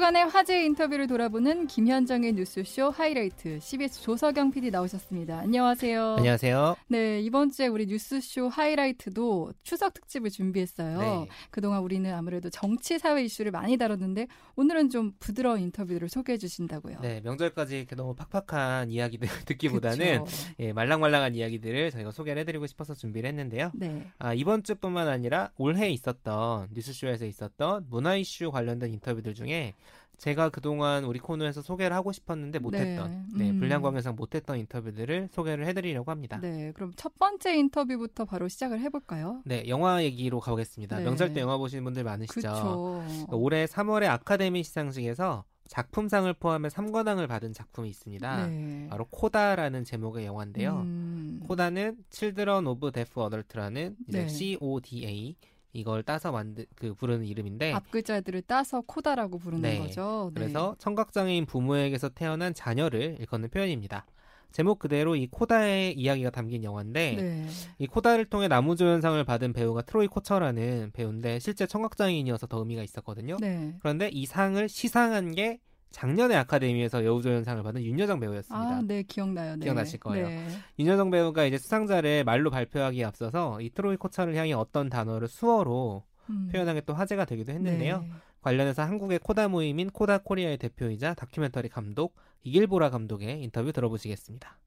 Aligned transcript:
주간의 0.00 0.24
화제 0.28 0.64
인터뷰를 0.64 1.06
돌아보는 1.06 1.66
김현정의 1.66 2.32
뉴스쇼 2.32 2.88
하이라이트 2.88 3.60
CBS 3.60 4.00
조석영 4.00 4.50
PD 4.50 4.70
나오셨습니다. 4.70 5.40
안녕하세요. 5.40 6.14
안녕하세요. 6.16 6.76
네, 6.88 7.20
이번 7.20 7.50
주에 7.50 7.66
우리 7.66 7.84
뉴스쇼 7.84 8.48
하이라이트도 8.48 9.52
추석 9.62 9.92
특집을 9.92 10.30
준비했어요. 10.30 10.98
네. 10.98 11.28
그동안 11.50 11.82
우리는 11.82 12.10
아무래도 12.14 12.48
정치 12.48 12.98
사회 12.98 13.24
이슈를 13.24 13.52
많이 13.52 13.76
다뤘는데 13.76 14.26
오늘은 14.56 14.88
좀 14.88 15.12
부드러운 15.20 15.60
인터뷰를 15.60 16.08
소개해 16.08 16.38
주신다고요. 16.38 17.00
네, 17.02 17.20
명절까지 17.22 17.76
이렇게 17.76 17.94
너무 17.94 18.14
팍팍한 18.14 18.90
이야기들 18.90 19.28
듣기보다는 19.44 20.24
예, 20.60 20.72
말랑말랑한 20.72 21.34
이야기들을 21.34 21.90
저희가 21.90 22.10
소개를 22.10 22.40
해 22.40 22.44
드리고 22.46 22.66
싶어서 22.66 22.94
준비를 22.94 23.28
했는데요. 23.28 23.72
네. 23.74 24.06
아, 24.18 24.32
이번 24.32 24.62
주뿐만 24.62 25.08
아니라 25.08 25.50
올해 25.58 25.90
있었던 25.90 26.68
뉴스쇼에서 26.72 27.26
있었던 27.26 27.88
문화 27.90 28.16
이슈 28.16 28.50
관련된 28.50 28.94
인터뷰들 28.94 29.34
중에 29.34 29.74
제가 30.20 30.50
그동안 30.50 31.04
우리 31.04 31.18
코너에서 31.18 31.62
소개를 31.62 31.96
하고 31.96 32.12
싶었는데 32.12 32.58
못했던, 32.58 33.26
네, 33.32 33.44
네 33.44 33.50
음. 33.52 33.58
불량광에상 33.58 34.16
못했던 34.16 34.58
인터뷰들을 34.58 35.30
소개를 35.32 35.66
해드리려고 35.66 36.10
합니다. 36.10 36.38
네, 36.42 36.72
그럼 36.74 36.92
첫 36.94 37.18
번째 37.18 37.56
인터뷰부터 37.56 38.26
바로 38.26 38.46
시작을 38.46 38.80
해볼까요? 38.80 39.40
네, 39.46 39.64
영화 39.66 40.04
얘기로 40.04 40.40
가보겠습니다. 40.40 40.98
네. 40.98 41.04
명절 41.04 41.32
때 41.32 41.40
영화 41.40 41.56
보시는 41.56 41.84
분들 41.84 42.04
많으시죠? 42.04 42.40
그쵸. 42.40 43.04
올해 43.30 43.64
3월에 43.64 44.08
아카데미 44.08 44.62
시상식에서 44.62 45.44
작품상을 45.68 46.30
포함해 46.34 46.68
3관왕을 46.68 47.26
받은 47.26 47.54
작품이 47.54 47.88
있습니다. 47.88 48.46
네. 48.46 48.88
바로 48.90 49.06
코다라는 49.06 49.84
제목의 49.84 50.26
영화인데요. 50.26 50.80
음. 50.80 51.40
코다는 51.46 51.96
Children 52.10 52.66
of 52.66 52.90
Deaf 52.92 53.18
Adult라는 53.18 53.96
네. 54.06 54.28
CODA 54.28 55.36
이걸 55.72 56.02
따서 56.02 56.32
만든 56.32 56.64
그 56.74 56.94
부르는 56.94 57.24
이름인데 57.24 57.72
앞 57.72 57.90
글자들을 57.90 58.42
따서 58.42 58.80
코다라고 58.80 59.38
부르는 59.38 59.62
네. 59.62 59.78
거죠. 59.78 60.30
네. 60.34 60.40
그래서 60.40 60.74
청각장애인 60.78 61.46
부모에게서 61.46 62.10
태어난 62.10 62.54
자녀를 62.54 63.16
일컫는 63.20 63.50
표현입니다. 63.50 64.06
제목 64.52 64.80
그대로 64.80 65.14
이 65.14 65.28
코다의 65.28 65.94
이야기가 65.96 66.30
담긴 66.30 66.64
영화인데 66.64 67.14
네. 67.14 67.46
이 67.78 67.86
코다를 67.86 68.24
통해 68.24 68.48
나무조연상을 68.48 69.22
받은 69.24 69.52
배우가 69.52 69.82
트로이 69.82 70.08
코처라는 70.08 70.90
배우인데 70.92 71.38
실제 71.38 71.66
청각장애인이어서 71.66 72.48
더 72.48 72.58
의미가 72.58 72.82
있었거든요. 72.82 73.36
네. 73.40 73.76
그런데 73.78 74.08
이 74.08 74.26
상을 74.26 74.68
시상한 74.68 75.32
게 75.32 75.60
작년에 75.90 76.36
아카데미에서 76.36 77.04
여우조연상을 77.04 77.62
받은 77.62 77.82
윤여정 77.82 78.20
배우였습니다. 78.20 78.56
아, 78.56 78.82
네, 78.82 79.02
기억나요. 79.02 79.56
네. 79.56 79.64
기억나실 79.64 79.98
거예요. 80.00 80.28
네. 80.28 80.48
윤여정 80.78 81.10
배우가 81.10 81.44
이제 81.44 81.58
수상자를 81.58 82.24
말로 82.24 82.50
발표하기에 82.50 83.04
앞서서 83.04 83.60
이 83.60 83.70
트로이 83.70 83.96
코처를 83.96 84.36
향해 84.36 84.52
어떤 84.52 84.88
단어를 84.88 85.28
수어로 85.28 86.04
음. 86.30 86.48
표현한 86.52 86.76
게 86.76 86.80
또 86.86 86.94
화제가 86.94 87.24
되기도 87.24 87.52
했는데요. 87.52 88.00
네. 88.00 88.10
관련해서 88.40 88.82
한국의 88.82 89.18
CODA 89.18 89.48
모임인 89.48 89.90
코다 89.90 90.18
코리아의 90.18 90.56
대표이자 90.58 91.14
다큐멘터리 91.14 91.68
감독 91.68 92.14
이길보라 92.42 92.90
감독의 92.90 93.42
인터뷰 93.42 93.72
들어보시겠습니다. 93.72 94.58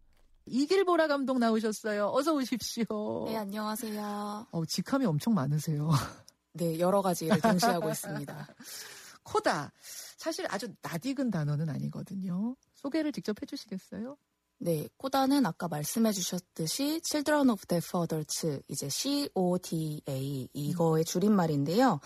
이길보라 0.45 1.07
감독 1.07 1.39
나오셨어요. 1.39 2.09
어서 2.13 2.33
오십시오. 2.33 3.25
네, 3.27 3.37
안녕하세요. 3.37 4.47
어, 4.51 4.65
직함이 4.65 5.05
엄청 5.05 5.33
많으세요. 5.33 5.89
네, 6.53 6.77
여러 6.79 7.01
가지 7.01 7.29
를 7.29 7.39
동시하고 7.39 7.89
있습니다. 7.89 8.47
CODA. 9.23 9.71
사실 10.17 10.45
아주 10.49 10.67
낯익은 10.81 11.31
단어는 11.31 11.69
아니거든요. 11.69 12.55
소개를 12.73 13.11
직접 13.11 13.41
해주시겠어요? 13.41 14.17
네, 14.59 14.87
코다는 14.97 15.45
아까 15.45 15.67
말씀해 15.67 16.11
주셨듯이 16.11 17.01
Children 17.03 17.49
of 17.49 17.65
Deaf 17.65 17.97
Adults, 17.97 18.61
이제 18.69 18.87
CODA, 18.89 20.49
이거의 20.53 21.03
줄임말인데요. 21.03 21.99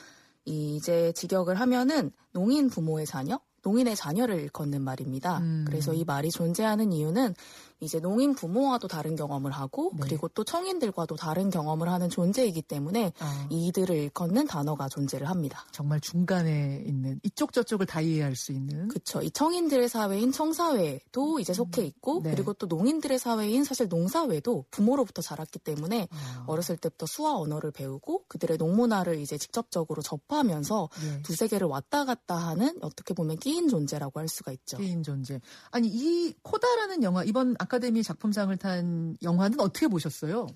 이제 0.45 1.11
직역을 1.11 1.59
하면은 1.59 2.11
농인 2.31 2.69
부모의 2.69 3.05
자녀? 3.05 3.39
농인의 3.63 3.95
자녀를 3.95 4.39
일컫는 4.39 4.81
말입니다. 4.81 5.39
음. 5.39 5.65
그래서 5.67 5.93
이 5.93 6.05
말이 6.05 6.31
존재하는 6.31 6.93
이유는 6.93 7.35
이제 7.79 7.99
농인 7.99 8.33
부모와도 8.33 8.87
다른 8.87 9.15
경험을 9.15 9.51
하고 9.51 9.91
네. 9.93 10.01
그리고 10.01 10.27
또 10.29 10.43
청인들과도 10.43 11.15
다른 11.15 11.49
경험을 11.49 11.89
하는 11.89 12.09
존재이기 12.09 12.63
때문에 12.63 13.13
아. 13.19 13.47
이들을 13.51 13.95
일컫는 13.95 14.47
단어가 14.47 14.89
존재를 14.89 15.29
합니다. 15.29 15.65
정말 15.71 15.99
중간에 15.99 16.83
있는 16.85 17.19
이쪽 17.23 17.53
저쪽을 17.53 17.85
다 17.85 18.01
이해할 18.01 18.35
수 18.35 18.51
있는. 18.51 18.87
그렇죠. 18.87 19.21
이 19.21 19.29
청인들의 19.29 19.89
사회인 19.89 20.31
청사회도 20.31 21.39
이제 21.39 21.53
속해 21.53 21.83
있고 21.83 22.21
네. 22.23 22.31
그리고 22.31 22.53
또 22.53 22.65
농인들의 22.65 23.19
사회인 23.19 23.63
사실 23.63 23.87
농사회도 23.87 24.65
부모로부터 24.71 25.21
자랐기 25.21 25.59
때문에 25.59 26.07
아. 26.11 26.43
어렸을 26.47 26.77
때부터 26.77 27.05
수와 27.05 27.37
언어를 27.37 27.71
배우고 27.71 28.23
그들의 28.27 28.57
농문화를 28.57 29.19
이제 29.19 29.37
직접적으로 29.37 30.01
접하면서 30.01 30.89
네. 31.03 31.21
두세 31.21 31.47
개를 31.47 31.67
왔다 31.67 32.05
갔다 32.05 32.35
하는 32.35 32.77
어떻게 32.81 33.13
보면 33.13 33.37
끼인 33.37 33.69
존재라고 33.69 34.19
할 34.19 34.27
수가 34.27 34.51
있죠. 34.53 34.77
끼인 34.77 35.03
존재. 35.03 35.39
아니 35.69 35.87
이 35.89 36.33
코다라는 36.41 37.03
영화 37.03 37.23
이번 37.23 37.55
아 37.59 37.66
카데미 37.67 38.03
작품상을 38.03 38.55
탄 38.57 39.17
영화는 39.21 39.59
어떻게 39.59 39.87
보셨어요? 39.87 40.47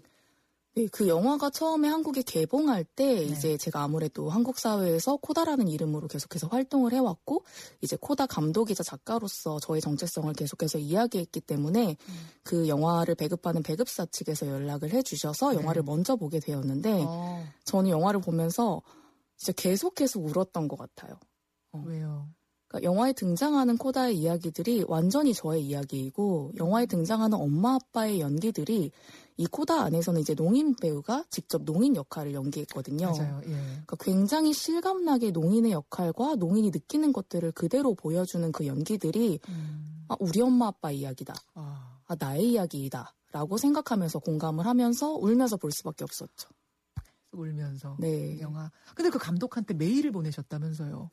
네, 0.73 0.87
그 0.87 1.09
영화가 1.09 1.49
처음에 1.49 1.89
한국에 1.89 2.21
개봉할 2.21 2.85
때 2.85 3.15
네. 3.15 3.23
이제 3.23 3.57
제가 3.57 3.81
아무래도 3.83 4.29
한국 4.29 4.57
사회에서 4.57 5.17
코다라는 5.17 5.67
이름으로 5.67 6.07
계속해서 6.07 6.47
활동을 6.47 6.93
해왔고 6.93 7.43
이제 7.81 7.97
코다 7.99 8.25
감독이자 8.25 8.81
작가로서 8.81 9.59
저의 9.59 9.81
정체성을 9.81 10.31
계속해서 10.33 10.77
이야기했기 10.77 11.41
때문에 11.41 11.97
음. 12.07 12.29
그 12.43 12.69
영화를 12.69 13.15
배급하는 13.15 13.63
배급사 13.63 14.05
측에서 14.05 14.47
연락을 14.47 14.91
해주셔서 14.91 15.51
네. 15.51 15.59
영화를 15.59 15.83
먼저 15.83 16.15
보게 16.15 16.39
되었는데 16.39 17.03
어. 17.05 17.45
저는 17.65 17.89
영화를 17.89 18.21
보면서 18.21 18.81
진짜 19.35 19.51
계속해서 19.61 20.21
울었던 20.21 20.69
것 20.69 20.77
같아요. 20.79 21.19
어. 21.73 21.83
왜요? 21.85 22.29
그러니까 22.71 22.83
영화에 22.83 23.11
등장하는 23.11 23.77
코다의 23.77 24.17
이야기들이 24.17 24.85
완전히 24.87 25.33
저의 25.33 25.65
이야기이고 25.65 26.53
영화에 26.55 26.85
등장하는 26.85 27.37
엄마 27.37 27.75
아빠의 27.75 28.21
연기들이 28.21 28.91
이 29.35 29.47
코다 29.47 29.81
안에서는 29.81 30.21
이제 30.21 30.33
농인 30.33 30.73
배우가 30.75 31.25
직접 31.29 31.63
농인 31.65 31.97
역할을 31.97 32.33
연기했거든요. 32.33 33.11
맞아요. 33.11 33.41
예. 33.43 33.49
그러니까 33.49 33.97
굉장히 33.99 34.53
실감나게 34.53 35.31
농인의 35.31 35.73
역할과 35.73 36.35
농인이 36.35 36.71
느끼는 36.71 37.11
것들을 37.11 37.51
그대로 37.51 37.93
보여주는 37.93 38.49
그 38.53 38.65
연기들이 38.65 39.39
음. 39.49 40.05
아, 40.07 40.15
우리 40.19 40.41
엄마 40.41 40.67
아빠 40.67 40.91
이야기다. 40.91 41.33
아. 41.55 41.99
아, 42.07 42.15
나의 42.17 42.51
이야기이다. 42.51 43.13
라고 43.33 43.57
생각하면서 43.57 44.19
공감을 44.19 44.65
하면서 44.65 45.13
울면서 45.13 45.57
볼 45.57 45.71
수밖에 45.71 46.05
없었죠. 46.05 46.49
울면서 47.31 47.97
네. 47.99 48.39
영화. 48.41 48.71
근데 48.95 49.09
그 49.09 49.17
감독한테 49.17 49.73
메일을 49.73 50.11
보내셨다면서요? 50.11 51.09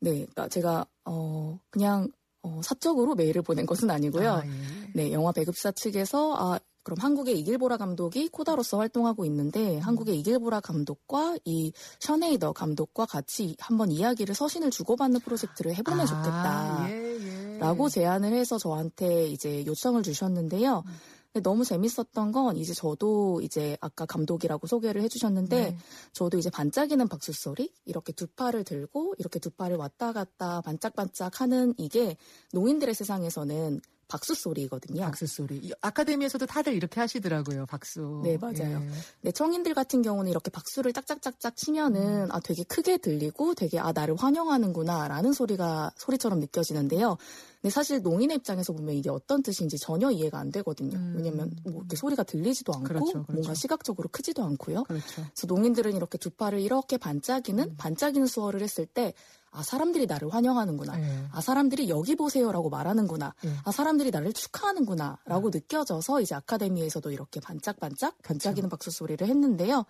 네, 0.00 0.10
그러니까 0.10 0.48
제가 0.48 0.86
어 1.04 1.58
그냥 1.70 2.08
어, 2.42 2.60
사적으로 2.62 3.14
메일을 3.14 3.42
보낸 3.42 3.66
것은 3.66 3.90
아니고요. 3.90 4.32
아, 4.32 4.42
예. 4.46 4.50
네, 4.94 5.12
영화 5.12 5.32
배급사 5.32 5.70
측에서 5.70 6.34
아 6.36 6.58
그럼 6.82 6.98
한국의 6.98 7.38
이길보라 7.40 7.76
감독이 7.76 8.28
코다로서 8.28 8.78
활동하고 8.78 9.24
있는데 9.26 9.76
음. 9.76 9.80
한국의 9.80 10.18
이길보라 10.20 10.60
감독과 10.60 11.36
이 11.44 11.72
셔네이더 12.00 12.52
감독과 12.52 13.06
같이 13.06 13.54
한번 13.58 13.90
이야기를 13.90 14.34
서신을 14.34 14.70
주고받는 14.70 15.20
프로젝트를 15.20 15.74
해보면 15.74 16.00
아, 16.00 16.06
좋겠다. 16.06 16.86
예, 16.88 17.54
예. 17.54 17.58
라고 17.58 17.90
제안을 17.90 18.32
해서 18.32 18.56
저한테 18.56 19.26
이제 19.26 19.64
요청을 19.66 20.02
주셨는데요. 20.02 20.82
음. 20.86 20.92
너무 21.42 21.64
재밌었던 21.64 22.32
건 22.32 22.56
이제 22.56 22.74
저도 22.74 23.40
이제 23.42 23.76
아까 23.80 24.04
감독이라고 24.04 24.66
소개를 24.66 25.02
해주셨는데 25.02 25.70
네. 25.70 25.78
저도 26.12 26.38
이제 26.38 26.50
반짝이는 26.50 27.06
박수 27.06 27.32
소리 27.32 27.72
이렇게 27.84 28.12
두 28.12 28.26
팔을 28.26 28.64
들고 28.64 29.14
이렇게 29.18 29.38
두 29.38 29.50
팔을 29.50 29.76
왔다 29.76 30.12
갔다 30.12 30.60
반짝반짝 30.62 31.40
하는 31.40 31.72
이게 31.76 32.16
노인들의 32.52 32.94
세상에서는 32.94 33.80
박수 34.10 34.34
소리거든요. 34.34 35.02
박수 35.02 35.26
소리. 35.26 35.72
아카데미에서도 35.80 36.44
다들 36.46 36.74
이렇게 36.74 36.98
하시더라고요. 37.00 37.66
박수. 37.66 38.20
네, 38.24 38.36
맞아요. 38.36 38.82
예. 38.82 38.90
네, 39.20 39.30
청인들 39.30 39.72
같은 39.72 40.02
경우는 40.02 40.28
이렇게 40.28 40.50
박수를 40.50 40.92
짝짝짝짝 40.92 41.56
치면은 41.56 42.24
음. 42.24 42.28
아 42.32 42.40
되게 42.40 42.64
크게 42.64 42.98
들리고 42.98 43.54
되게 43.54 43.78
아 43.78 43.92
나를 43.92 44.16
환영하는구나라는 44.16 45.32
소리가 45.32 45.92
소리처럼 45.96 46.40
느껴지는데요. 46.40 47.16
근데 47.62 47.70
사실 47.70 48.02
농인의 48.02 48.38
입장에서 48.38 48.72
보면 48.72 48.94
이게 48.94 49.10
어떤 49.10 49.42
뜻인지 49.42 49.78
전혀 49.78 50.10
이해가 50.10 50.38
안 50.38 50.50
되거든요. 50.50 50.96
음. 50.96 51.14
왜냐면 51.16 51.54
뭐 51.64 51.74
이렇게 51.74 51.94
소리가 51.94 52.24
들리지도 52.24 52.72
않고 52.72 52.88
그렇죠, 52.88 53.12
그렇죠. 53.12 53.32
뭔가 53.32 53.54
시각적으로 53.54 54.08
크지도 54.10 54.42
않고요. 54.42 54.84
그렇죠. 54.84 55.06
그래서 55.14 55.46
농인들은 55.46 55.94
이렇게 55.94 56.18
두 56.18 56.30
팔을 56.30 56.58
이렇게 56.58 56.96
반짝이는 56.96 57.64
음. 57.64 57.74
반짝이는 57.76 58.26
수어를 58.26 58.62
했을 58.62 58.86
때 58.86 59.14
아, 59.52 59.62
사람들이 59.62 60.06
나를 60.06 60.32
환영하는구나. 60.32 60.96
네. 60.96 61.26
아, 61.32 61.40
사람들이 61.40 61.88
여기 61.88 62.14
보세요라고 62.14 62.70
말하는구나. 62.70 63.34
네. 63.42 63.52
아, 63.64 63.72
사람들이 63.72 64.10
나를 64.10 64.32
축하하는구나라고 64.32 65.50
네. 65.50 65.58
느껴져서 65.58 66.20
이제 66.20 66.34
아카데미에서도 66.34 67.10
이렇게 67.10 67.40
반짝반짝 67.40 68.22
반짝이는 68.22 68.68
그렇죠. 68.68 68.76
박수 68.76 68.90
소리를 68.90 69.26
했는데요. 69.26 69.84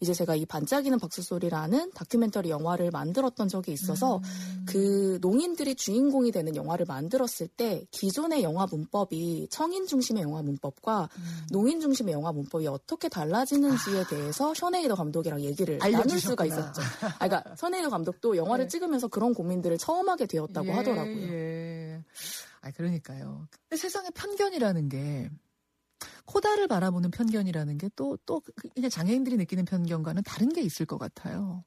이제 0.00 0.12
제가 0.12 0.34
이 0.34 0.44
반짝이는 0.44 0.98
박수 0.98 1.22
소리라는 1.22 1.90
다큐멘터리 1.92 2.50
영화를 2.50 2.90
만들었던 2.90 3.48
적이 3.48 3.72
있어서 3.72 4.18
음. 4.18 4.66
그 4.66 5.18
농인들이 5.22 5.74
주인공이 5.74 6.32
되는 6.32 6.54
영화를 6.54 6.84
만들었을 6.86 7.48
때 7.56 7.86
기존의 7.92 8.42
영화 8.42 8.66
문법이 8.66 9.48
청인 9.50 9.86
중심의 9.86 10.22
영화 10.22 10.42
문법과 10.42 11.08
음. 11.16 11.46
농인 11.50 11.80
중심의 11.80 12.12
영화 12.12 12.32
문법이 12.32 12.66
어떻게 12.66 13.08
달라지는지에 13.08 14.00
아. 14.00 14.06
대해서 14.06 14.52
셔네이더 14.52 14.94
감독이랑 14.94 15.40
얘기를 15.40 15.78
나눌 15.78 16.20
수가 16.20 16.44
있었죠. 16.44 16.82
아, 17.18 17.26
그러니까 17.26 17.56
셔네이더 17.56 17.88
감독도 17.88 18.36
영화를 18.36 18.66
네. 18.66 18.68
찍으면서 18.68 19.08
그런 19.08 19.32
고민들을 19.32 19.78
처음 19.78 20.08
하게 20.08 20.26
되었다고 20.26 20.68
예, 20.68 20.72
하더라고요. 20.72 21.32
예. 21.32 22.02
아, 22.60 22.70
그러니까요. 22.70 23.46
근데 23.68 23.80
세상에 23.80 24.10
편견이라는 24.10 24.88
게 24.88 25.30
코다를 26.26 26.68
바라보는 26.68 27.10
편견이라는 27.10 27.78
게 27.78 27.90
또, 27.96 28.18
또, 28.26 28.42
그냥 28.74 28.90
장애인들이 28.90 29.36
느끼는 29.36 29.64
편견과는 29.64 30.22
다른 30.24 30.48
게 30.48 30.60
있을 30.60 30.86
것 30.86 30.98
같아요. 30.98 31.64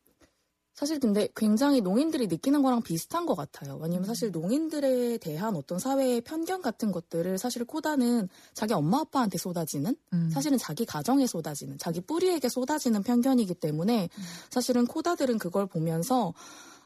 사실 0.79 0.97
근데 0.97 1.27
굉장히 1.35 1.81
농인들이 1.81 2.27
느끼는 2.27 2.61
거랑 2.61 2.81
비슷한 2.83 3.25
것 3.25 3.35
같아요. 3.35 3.75
왜냐면 3.81 4.05
음. 4.05 4.07
사실 4.07 4.31
농인들에 4.31 5.17
대한 5.17 5.57
어떤 5.57 5.77
사회의 5.77 6.21
편견 6.21 6.61
같은 6.61 6.93
것들을 6.93 7.37
사실 7.37 7.65
코다는 7.65 8.29
자기 8.53 8.73
엄마 8.73 9.01
아빠한테 9.01 9.37
쏟아지는 9.37 9.93
음. 10.13 10.29
사실은 10.31 10.57
자기 10.57 10.85
가정에 10.85 11.27
쏟아지는 11.27 11.77
자기 11.77 11.99
뿌리에게 11.99 12.47
쏟아지는 12.47 13.03
편견이기 13.03 13.55
때문에 13.55 14.03
음. 14.03 14.23
사실은 14.49 14.87
코다들은 14.87 15.37
그걸 15.37 15.65
보면서 15.65 16.33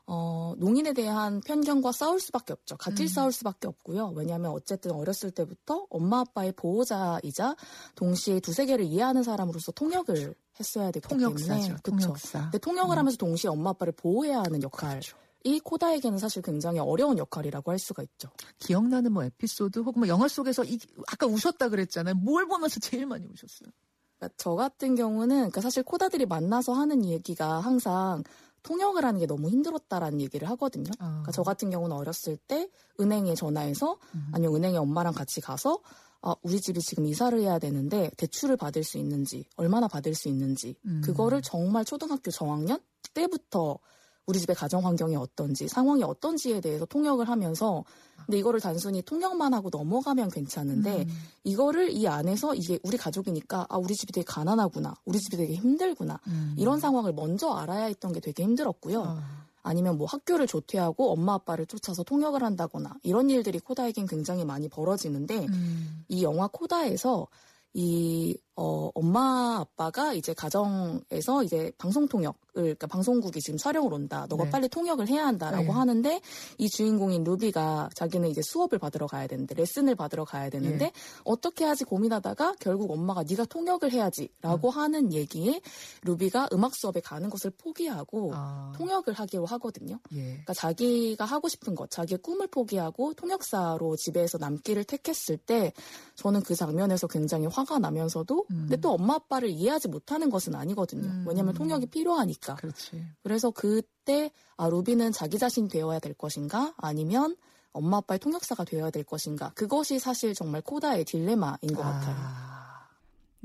어, 0.06 0.54
농인에 0.58 0.94
대한 0.94 1.40
편견과 1.42 1.92
싸울 1.94 2.20
수밖에 2.20 2.54
없죠. 2.54 2.76
같이 2.78 3.04
음. 3.04 3.08
싸울 3.08 3.32
수밖에 3.32 3.68
없고요. 3.68 4.14
왜냐하면 4.16 4.52
어쨌든 4.52 4.92
어렸을 4.92 5.32
때부터 5.32 5.88
엄마 5.90 6.20
아빠의 6.20 6.52
보호자이자 6.54 7.56
동시에 7.96 8.40
두세 8.42 8.66
개를 8.66 8.86
이해하는 8.86 9.24
사람으로서 9.24 9.72
통역을 9.72 10.36
했어야 10.60 10.92
되기 10.92 11.08
통역사죠. 11.08 11.48
때문에 11.48 11.78
통역사. 11.84 12.42
근데 12.42 12.58
통역을 12.58 12.96
음. 12.96 13.00
하면서 13.00 13.18
동시에 13.18 13.50
엄마 13.50 13.70
아빠를 13.72 13.94
보호해야 13.94 14.40
하는 14.40 14.62
역할. 14.62 15.00
그렇죠. 15.00 15.18
이 15.46 15.60
코다에게는 15.60 16.18
사실 16.18 16.42
굉장히 16.42 16.80
어려운 16.80 17.18
역할이라고 17.18 17.72
할 17.72 17.80
수가 17.80 18.04
있죠. 18.04 18.30
기억나는 18.60 19.12
뭐 19.12 19.24
에피소드 19.24 19.80
혹은 19.80 20.02
뭐 20.02 20.08
영화 20.08 20.28
속에서 20.28 20.64
이, 20.64 20.80
아까 21.12 21.28
우셨다 21.28 21.70
그랬잖아요. 21.70 22.16
뭘 22.16 22.48
보면서 22.48 22.80
제일 22.80 23.06
많이 23.06 23.26
우셨어요? 23.26 23.70
그러니까 24.18 24.36
저 24.38 24.56
같은 24.56 24.96
경우는 24.96 25.36
그러니까 25.36 25.60
사실 25.60 25.84
코다들이 25.84 26.26
만나서 26.26 26.74
하는 26.74 27.04
얘기가 27.04 27.60
항상 27.60 28.24
통역을 28.64 29.06
하는 29.06 29.20
게 29.20 29.28
너무 29.28 29.50
힘들었다라는 29.50 30.22
얘기를 30.22 30.50
하거든요. 30.52 30.90
어. 31.00 31.06
그러니까 31.06 31.32
저 31.32 31.44
같은 31.44 31.70
경우는 31.70 31.96
어렸을 31.96 32.38
때 32.38 32.70
은행에 33.00 33.36
전화해서 33.36 33.98
음. 34.16 34.30
아니면 34.34 34.56
은행에 34.56 34.78
엄마랑 34.78 35.14
같이 35.14 35.42
가서 35.42 35.80
아, 36.22 36.34
우리 36.42 36.62
집이 36.62 36.80
지금 36.80 37.06
이사를 37.06 37.38
해야 37.40 37.60
되는데 37.60 38.10
대출을 38.18 38.56
받을 38.56 38.84
수 38.84 38.98
있는지 38.98 39.46
얼마나 39.58 39.90
받을 39.90 40.16
수 40.16 40.30
있는지 40.30 40.76
음. 40.86 41.02
그거를 41.04 41.42
정말 41.42 41.84
초등학교 41.84 42.32
저학년 42.32 42.80
때부터 43.14 43.78
우리 44.26 44.40
집의 44.40 44.56
가정 44.56 44.86
환경이 44.86 45.16
어떤지 45.16 45.68
상황이 45.68 46.04
어떤지에 46.04 46.62
대해서 46.62 46.86
통역을 46.86 47.28
하면서 47.28 47.84
근데 48.26 48.38
이거를 48.38 48.60
단순히 48.62 49.02
통역만 49.02 49.54
하고 49.54 49.70
넘어가면 49.70 50.30
괜찮은데 50.30 51.02
음. 51.02 51.08
이거를 51.44 51.92
이 51.92 52.08
안에서 52.08 52.56
이게 52.56 52.80
우리 52.84 52.98
가족이니까 52.98 53.68
아 53.70 53.78
우리 53.78 53.96
집이 53.96 54.14
되게 54.14 54.26
가난하구나 54.26 54.96
우리 55.06 55.20
집이 55.20 55.36
되게 55.36 55.56
힘들구나 55.56 56.20
음. 56.28 56.56
이런 56.58 56.80
상황을 56.80 57.14
먼저 57.14 57.52
알아야 57.52 57.86
했던 57.86 58.14
게 58.14 58.20
되게 58.20 58.44
힘들었고요. 58.44 59.02
어. 59.02 59.22
아니면 59.64 59.98
뭐 59.98 60.08
학교를 60.08 60.46
조퇴하고 60.46 61.12
엄마 61.12 61.36
아빠를 61.36 61.66
쫓아서 61.66 62.04
통역을 62.04 62.44
한다거나 62.44 62.96
이런 63.02 63.30
일들이 63.30 63.60
코다에겐 63.60 64.08
굉장히 64.08 64.44
많이 64.46 64.68
벌어지는데 64.68 65.48
음. 65.48 66.04
이 66.10 66.24
영화 66.24 66.48
코다에서 66.48 67.28
이 67.74 68.38
어, 68.56 68.92
엄마 68.94 69.58
아빠가 69.60 70.14
이제 70.14 70.34
가정에서 70.34 71.44
이제 71.44 71.72
방송 71.78 72.08
통역을 72.08 72.44
그러니까 72.54 72.86
방송국이 72.86 73.42
지금 73.42 73.58
촬영을 73.58 73.92
온다. 73.94 74.28
너가 74.30 74.44
네. 74.44 74.50
빨리 74.52 74.70
통역을 74.70 75.08
해야 75.08 75.26
한다라고 75.26 75.64
네. 75.64 75.72
하는데 75.72 76.22
이 76.60 76.70
주인공인 76.70 77.24
루비가 77.24 77.90
자기는 77.96 78.30
이제 78.30 78.42
수업을 78.44 78.78
받으러 78.78 79.08
가야 79.08 79.26
되는데 79.26 79.56
레슨을 79.56 79.96
받으러 79.96 80.24
가야 80.24 80.52
되는데 80.52 80.86
네. 80.86 80.92
어떻게 81.24 81.66
하지 81.66 81.84
고민하다가 81.84 82.56
결국 82.60 82.92
엄마가 82.92 83.24
네가 83.24 83.46
통역을 83.46 83.92
해야지라고 83.92 84.70
음. 84.70 84.78
하는 84.78 85.14
얘기에 85.14 85.62
루비가 86.04 86.50
음악 86.54 86.76
수업에 86.76 87.00
가는 87.00 87.30
것을 87.32 87.50
포기하고 87.52 88.32
아. 88.36 88.72
통역을 88.76 89.14
하기로 89.14 89.46
하거든요. 89.48 90.00
예. 90.14 90.22
그러니까 90.22 90.54
자기가 90.54 91.26
하고 91.26 91.48
싶은 91.48 91.74
것, 91.74 91.90
자기의 91.90 92.20
꿈을 92.20 92.48
포기하고 92.48 93.16
통역사로 93.16 93.96
집에서 93.96 94.38
남기를 94.38 94.84
택했을 94.84 95.38
때 95.38 95.74
저는 96.16 96.42
그 96.44 96.54
장면에서 96.54 97.08
굉장히 97.08 97.48
화가 97.48 97.80
나면서도 97.80 98.43
음. 98.52 98.68
근데 98.68 98.78
또 98.78 98.94
엄마 98.94 99.16
아빠를 99.16 99.50
이해하지 99.50 99.88
못하는 99.88 100.30
것은 100.30 100.56
아니거든요. 100.56 101.08
음. 101.08 101.26
왜냐하면 101.28 101.54
통역이 101.54 101.88
필요하니까. 101.88 102.56
그렇지. 102.56 103.04
그래서 103.24 103.52
그때 103.52 104.32
아 104.58 104.70
루비는 104.70 105.12
자기 105.12 105.38
자신 105.38 105.68
되어야 105.68 106.00
될 106.00 106.14
것인가 106.14 106.74
아니면 106.78 107.36
엄마 107.72 107.98
아빠의 107.98 108.20
통역사가 108.20 108.66
되어야 108.66 108.92
될 108.92 109.04
것인가 109.04 109.52
그것이 109.56 110.00
사실 110.00 110.34
정말 110.34 110.62
코다의 110.62 111.06
딜레마인 111.06 111.74
것 111.74 111.84
아. 111.84 111.92
같아요. 111.92 112.54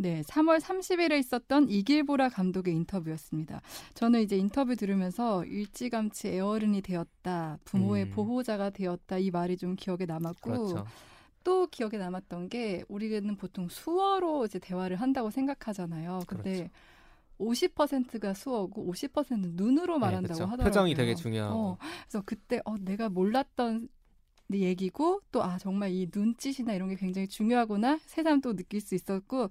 네, 0.01 0.23
3월 0.29 0.61
30일에 0.61 1.19
있었던 1.19 1.69
이길보라 1.69 2.29
감독의 2.29 2.73
인터뷰였습니다. 2.73 3.61
저는 3.95 4.21
이제 4.21 4.37
인터뷰 4.37 4.77
들으면서 4.77 5.45
일찌감치 5.45 6.29
애어른이 6.29 6.83
되었다, 6.83 7.59
부모의 7.65 8.05
음. 8.05 8.11
보호자가 8.11 8.71
되었다 8.71 9.19
이 9.19 9.33
말이 9.33 9.57
좀 9.57 9.75
기억에 9.75 10.07
남았고 10.07 10.51
그렇죠. 10.51 10.87
또 11.49 11.67
기억에 11.69 11.97
남았던 11.97 12.51
게 12.51 12.85
우리는 12.89 13.35
보통 13.37 13.71
수어로 13.71 14.45
이제 14.45 14.59
대화를 14.59 14.97
한다고 15.01 15.31
생각하잖아요. 15.31 16.21
근데 16.27 16.69
그렇죠. 16.69 16.71
50%가 17.39 18.35
수어고 18.35 18.85
50%는 18.93 19.53
눈으로 19.55 19.95
네, 19.95 19.99
말한다고 20.01 20.41
네, 20.41 20.45
하더라고요. 20.45 20.65
표정이 20.65 20.95
되게 20.95 21.15
중요하고. 21.15 21.57
어, 21.59 21.79
그래서 22.03 22.23
그때 22.27 22.61
어, 22.67 22.77
내가 22.77 23.09
몰랐던 23.09 23.89
얘기고 24.53 25.23
또 25.33 25.43
아 25.43 25.57
정말 25.59 25.91
이 25.93 26.11
눈짓이나 26.15 26.75
이런 26.75 26.91
게 26.91 26.97
굉장히 26.97 27.29
중요하구나 27.29 27.99
새삼 28.05 28.43
또 28.43 28.55
느낄 28.55 28.81
수 28.83 28.95
있었고 28.95 29.49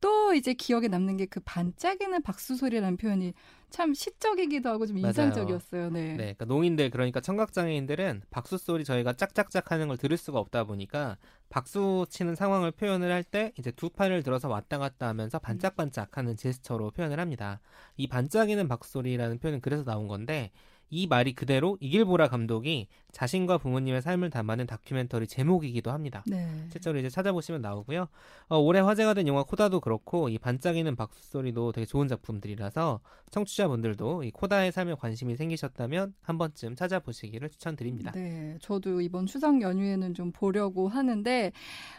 또 0.00 0.34
이제 0.34 0.54
기억에 0.54 0.86
남는 0.88 1.16
게 1.16 1.26
그 1.26 1.40
반짝이는 1.44 2.22
박수 2.22 2.54
소리라는 2.56 2.96
표현이 2.98 3.34
참 3.72 3.94
시적이기도 3.94 4.68
하고 4.68 4.86
좀 4.86 4.98
인상적이었어요. 4.98 5.90
네. 5.90 6.10
네. 6.10 6.16
그러니까 6.16 6.44
농인들 6.44 6.90
그러니까 6.90 7.20
청각 7.20 7.52
장애인들은 7.52 8.22
박수 8.30 8.58
소리 8.58 8.84
저희가 8.84 9.14
짝짝짝 9.14 9.70
하는 9.72 9.88
걸 9.88 9.96
들을 9.96 10.16
수가 10.16 10.38
없다 10.38 10.64
보니까 10.64 11.16
박수 11.48 12.06
치는 12.08 12.34
상황을 12.36 12.70
표현을 12.72 13.10
할 13.10 13.24
때 13.24 13.52
이제 13.58 13.70
두 13.70 13.88
팔을 13.88 14.22
들어서 14.22 14.48
왔다 14.48 14.78
갔다 14.78 15.08
하면서 15.08 15.38
반짝반짝 15.38 16.16
하는 16.18 16.36
제스처로 16.36 16.90
표현을 16.90 17.18
합니다. 17.18 17.60
이 17.96 18.06
반짝이는 18.06 18.68
박수 18.68 18.92
소리라는 18.92 19.38
표현은 19.38 19.60
그래서 19.60 19.84
나온 19.84 20.06
건데 20.06 20.50
이 20.92 21.06
말이 21.06 21.32
그대로 21.32 21.78
이길보라 21.80 22.28
감독이 22.28 22.86
자신과 23.12 23.58
부모님의 23.58 24.02
삶을 24.02 24.28
담아낸 24.28 24.66
다큐멘터리 24.66 25.26
제목이기도 25.26 25.90
합니다. 25.90 26.22
네. 26.26 26.46
실제로 26.70 26.98
이제 26.98 27.08
찾아보시면 27.08 27.62
나오고요. 27.62 28.08
어, 28.48 28.58
올해 28.58 28.80
화제가 28.80 29.14
된 29.14 29.26
영화 29.26 29.42
코다도 29.42 29.80
그렇고 29.80 30.28
이 30.28 30.38
반짝이는 30.38 30.94
박수 30.94 31.30
소리도 31.30 31.72
되게 31.72 31.86
좋은 31.86 32.08
작품들이라서 32.08 33.00
청취자분들도 33.30 34.24
이 34.24 34.30
코다의 34.32 34.70
삶에 34.70 34.94
관심이 34.94 35.34
생기셨다면 35.36 36.14
한 36.20 36.36
번쯤 36.36 36.76
찾아보시기를 36.76 37.48
추천드립니다. 37.48 38.12
네, 38.12 38.58
저도 38.60 39.00
이번 39.00 39.24
추석 39.24 39.62
연휴에는 39.62 40.12
좀 40.12 40.30
보려고 40.30 40.88
하는데 40.88 41.52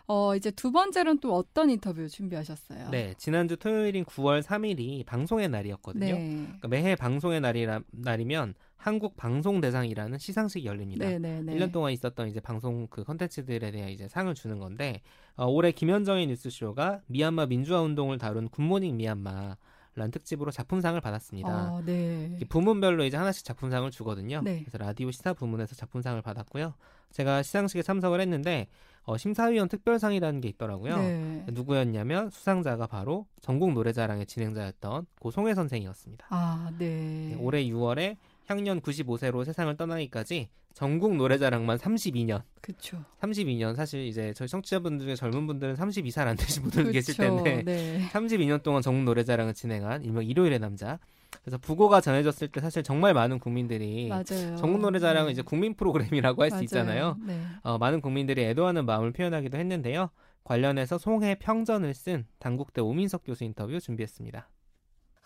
어, 0.05 0.35
이제 0.35 0.51
두 0.51 0.71
번째로는 0.71 1.19
또 1.19 1.33
어떤 1.33 1.71
인터뷰 1.71 2.07
준비하셨어요? 2.07 2.89
네, 2.91 3.15
지난주 3.17 3.57
토요일인 3.57 4.05
9월 4.05 4.43
3일이 4.43 5.03
방송의 5.07 5.49
날이었거든요. 5.49 6.05
네. 6.05 6.43
그러니까 6.43 6.67
매해 6.67 6.95
방송의 6.95 7.41
날이라, 7.41 7.81
날이면 7.91 8.53
한국 8.83 9.15
방송 9.15 9.61
대상이라는 9.61 10.17
시상식이 10.17 10.65
열립니다. 10.65 11.05
네네네. 11.05 11.55
1년 11.55 11.71
동안 11.71 11.93
있었던 11.93 12.27
이제 12.27 12.41
방송 12.41 12.85
그 12.87 13.05
컨텐츠들에 13.05 13.71
대한 13.71 13.89
이제 13.89 14.09
상을 14.09 14.35
주는 14.35 14.59
건데 14.59 14.99
어, 15.37 15.45
올해 15.45 15.71
김현정의 15.71 16.27
뉴스쇼가 16.27 16.99
미얀마 17.07 17.45
민주화 17.45 17.79
운동을 17.79 18.17
다룬 18.17 18.49
굿모닝 18.49 18.97
미얀마 18.97 19.55
라는 19.95 20.11
특집으로 20.11 20.51
작품상을 20.51 20.99
받았습니다. 20.99 21.49
아, 21.49 21.81
네. 21.85 22.37
부문별로 22.49 23.05
이제 23.05 23.15
하나씩 23.15 23.45
작품상을 23.45 23.89
주거든요. 23.91 24.41
네. 24.43 24.59
그래서 24.61 24.77
라디오 24.79 25.11
시사 25.11 25.33
부문에서 25.33 25.75
작품상을 25.75 26.21
받았고요. 26.21 26.73
제가 27.11 27.41
시상식에 27.41 27.83
참석을 27.83 28.19
했는데 28.19 28.67
어, 29.03 29.17
심사위원 29.17 29.69
특별상이라는 29.69 30.41
게 30.41 30.49
있더라고요. 30.49 30.97
네. 30.97 31.45
누구였냐면 31.51 32.29
수상자가 32.31 32.87
바로 32.87 33.27
전국 33.39 33.71
노래자랑의 33.71 34.25
진행자였던 34.25 35.05
고송혜 35.19 35.53
선생이었습니다. 35.53 36.25
아, 36.29 36.69
네. 36.77 37.29
네 37.29 37.37
올해 37.39 37.63
6월에 37.63 38.17
향년 38.47 38.81
95세로 38.81 39.45
세상을 39.45 39.75
떠나기까지 39.77 40.49
전국 40.73 41.15
노래자랑만 41.15 41.77
32년. 41.77 42.41
그렇죠. 42.61 43.03
32년 43.21 43.75
사실 43.75 44.05
이제 44.07 44.33
저희 44.33 44.47
청취자분들 44.47 45.05
중에 45.05 45.15
젊은 45.15 45.45
분들은 45.45 45.75
32살 45.75 46.27
안 46.27 46.35
되신 46.35 46.63
분들 46.63 46.91
계실 46.91 47.15
텐데 47.15 47.61
네. 47.63 48.09
32년 48.11 48.63
동안 48.63 48.81
전국 48.81 49.03
노래자랑을 49.03 49.53
진행한 49.53 50.03
일명 50.03 50.23
일요일의 50.25 50.59
남자. 50.59 50.99
그래서 51.43 51.57
부고가 51.57 52.01
전해졌을 52.01 52.47
때 52.47 52.59
사실 52.59 52.83
정말 52.83 53.13
많은 53.13 53.39
국민들이 53.39 54.07
맞아요. 54.07 54.55
전국 54.57 54.81
노래자랑은 54.81 55.27
네. 55.27 55.31
이제 55.33 55.41
국민 55.41 55.75
프로그램이라고 55.75 56.41
할 56.41 56.51
수 56.51 56.63
있잖아요. 56.63 57.17
네. 57.25 57.39
어, 57.63 57.77
많은 57.77 58.01
국민들이 58.01 58.43
애도하는 58.43 58.85
마음을 58.85 59.11
표현하기도 59.13 59.57
했는데요. 59.57 60.09
관련해서 60.43 60.97
송해 60.97 61.35
평전을 61.39 61.93
쓴 61.93 62.25
당국대 62.39 62.81
오민석 62.81 63.23
교수 63.23 63.43
인터뷰 63.43 63.79
준비했습니다. 63.79 64.49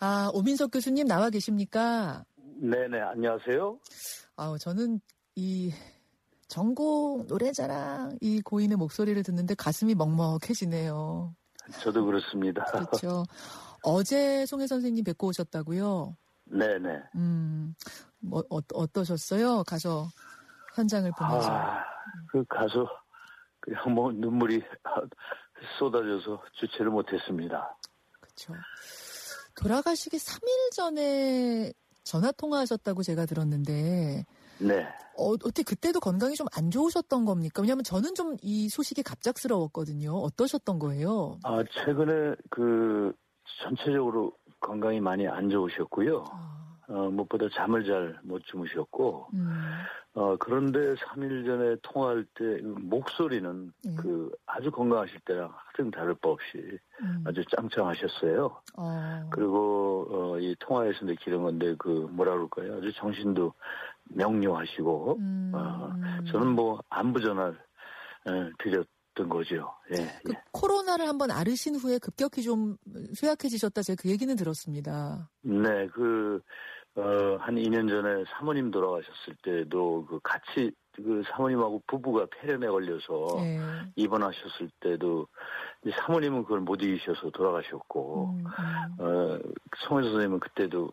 아, 0.00 0.30
오민석 0.32 0.70
교수님 0.70 1.06
나와 1.08 1.28
계십니까? 1.30 2.24
네네, 2.60 3.00
안녕하세요. 3.00 3.78
아, 4.36 4.56
저는 4.58 5.00
이 5.36 5.72
전국 6.48 7.26
노래자랑 7.28 8.18
이 8.20 8.40
고인의 8.40 8.76
목소리를 8.76 9.22
듣는데 9.22 9.54
가슴이 9.54 9.94
먹먹해지네요. 9.94 11.34
저도 11.80 12.04
그렇습니다. 12.04 12.64
그렇죠. 12.64 13.24
어제 13.84 14.44
송혜 14.46 14.66
선생님 14.66 15.04
뵙고 15.04 15.28
오셨다고요? 15.28 16.16
네네. 16.46 17.02
음, 17.14 17.74
뭐, 18.18 18.42
어, 18.50 18.58
어떠셨어요? 18.74 19.62
가서 19.64 20.08
현장을 20.74 21.10
보면서. 21.16 21.50
아, 21.50 21.84
그 22.32 22.44
가서 22.48 22.88
그냥 23.60 23.94
뭐 23.94 24.10
눈물이 24.10 24.62
쏟아져서 25.78 26.42
주체를 26.54 26.90
못했습니다. 26.90 27.76
그렇죠. 28.20 28.54
돌아가시기 29.54 30.16
3일 30.16 30.72
전에 30.74 31.72
전화 32.08 32.32
통화하셨다고 32.32 33.02
제가 33.02 33.26
들었는데. 33.26 34.24
네. 34.60 34.86
어, 35.16 35.30
어떻게 35.32 35.62
그때도 35.62 36.00
건강이 36.00 36.34
좀 36.34 36.46
안 36.56 36.70
좋으셨던 36.70 37.24
겁니까? 37.26 37.60
왜냐하면 37.62 37.84
저는 37.84 38.14
좀 38.14 38.36
이 38.42 38.68
소식이 38.68 39.02
갑작스러웠거든요. 39.02 40.12
어떠셨던 40.12 40.78
거예요? 40.78 41.38
아 41.44 41.62
최근에 41.70 42.34
그 42.50 43.12
전체적으로 43.62 44.32
건강이 44.60 45.00
많이 45.00 45.26
안 45.28 45.50
좋으셨고요. 45.50 46.24
아. 46.30 46.67
어, 46.88 47.10
무엇보다 47.10 47.48
잠을 47.54 47.84
잘 47.84 48.18
못 48.22 48.42
주무셨고, 48.46 49.28
음. 49.34 49.48
어, 50.14 50.36
그런데 50.38 50.94
3일 50.94 51.44
전에 51.46 51.76
통화할 51.82 52.24
때 52.34 52.60
목소리는 52.62 53.72
예. 53.86 53.94
그 53.96 54.30
아주 54.46 54.70
건강하실 54.70 55.20
때랑 55.26 55.52
하등 55.54 55.90
다를 55.90 56.14
바 56.14 56.30
없이 56.30 56.78
음. 57.02 57.24
아주 57.26 57.44
짱짱하셨어요. 57.56 58.62
어. 58.78 59.30
그리고, 59.30 60.06
어, 60.10 60.38
이 60.38 60.56
통화에서 60.58 61.04
느끼는 61.04 61.42
건데 61.42 61.74
그 61.78 62.08
뭐라 62.10 62.32
그럴까요? 62.32 62.78
아주 62.78 62.92
정신도 62.94 63.52
명료하시고, 64.10 65.16
음. 65.18 65.52
어, 65.54 65.92
저는 66.32 66.48
뭐 66.48 66.80
안부 66.88 67.20
전화를 67.20 67.58
예, 68.28 68.50
드렸 68.58 68.86
던 69.14 69.28
거죠. 69.28 69.74
예, 69.90 69.96
그 70.22 70.32
예. 70.32 70.42
코로나를 70.52 71.08
한번 71.08 71.32
앓으신 71.32 71.74
후에 71.74 71.98
급격히 71.98 72.40
좀 72.42 72.76
쇠약해지셨다 73.14 73.82
제가 73.82 74.00
그 74.00 74.08
얘기는 74.08 74.34
들었습니다. 74.36 75.28
네, 75.42 75.88
그 75.88 76.40
어, 76.98 77.36
한 77.40 77.54
2년 77.54 77.88
전에 77.88 78.24
사모님 78.36 78.70
돌아가셨을 78.70 79.36
때도 79.42 80.06
그 80.06 80.20
같이 80.22 80.72
그 80.96 81.22
사모님하고 81.30 81.82
부부가 81.86 82.26
폐렴에 82.26 82.66
걸려서 82.66 83.36
네. 83.36 83.60
입원하셨을 83.94 84.68
때도 84.80 85.28
사모님은 85.96 86.42
그걸 86.42 86.60
못 86.60 86.82
이기셔서 86.82 87.30
돌아가셨고 87.30 88.30
음, 88.30 88.44
음. 88.44 88.96
어, 88.98 89.38
송혜 89.86 90.02
선생님은 90.02 90.40
그때도 90.40 90.90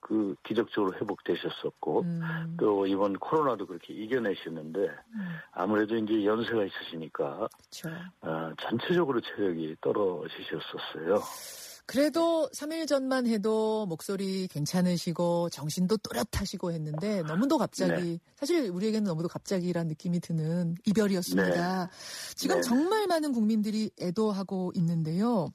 그 0.00 0.34
기적적으로 0.42 0.94
회복되셨었고 0.94 2.00
음. 2.02 2.56
또 2.58 2.86
이번 2.86 3.14
코로나도 3.14 3.66
그렇게 3.66 3.94
이겨내셨는데 3.94 4.80
음. 4.80 5.36
아무래도 5.52 5.96
이제 5.96 6.24
연세가 6.24 6.64
있으시니까 6.64 7.48
어, 8.22 8.52
전체적으로 8.60 9.20
체력이 9.20 9.76
떨어지셨었어요. 9.80 11.20
그래도 11.88 12.50
3일 12.52 12.86
전만 12.86 13.26
해도 13.26 13.86
목소리 13.86 14.46
괜찮으시고 14.48 15.48
정신도 15.48 15.96
또렷하시고 15.96 16.70
했는데 16.70 17.22
너무도 17.22 17.56
갑자기 17.56 18.02
네. 18.02 18.20
사실 18.36 18.68
우리에게는 18.68 19.04
너무도 19.04 19.28
갑자기란 19.28 19.88
느낌이 19.88 20.20
드는 20.20 20.74
이별이었습니다. 20.84 21.86
네. 21.86 22.34
지금 22.34 22.56
네. 22.56 22.60
정말 22.60 23.06
많은 23.06 23.32
국민들이 23.32 23.90
애도하고 23.98 24.72
있는데요. 24.74 25.48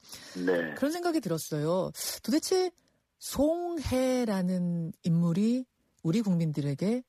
네. 0.44 0.74
그런 0.74 0.90
생각이 0.90 1.20
들었어요. 1.20 1.92
도대체 2.24 2.72
송해라는 3.20 4.92
인물이 5.04 5.66
우리 6.02 6.20
국민들에게 6.20 7.04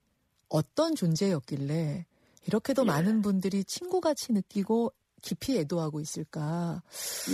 어떤 0.49 0.93
존재였길래 0.93 2.05
이렇게도 2.45 2.83
예. 2.83 2.85
많은 2.85 3.23
분들이 3.23 3.63
친구같이 3.63 4.33
느끼고 4.33 4.93
깊이 5.25 5.57
애도하고 5.59 5.99
있을까? 5.99 6.81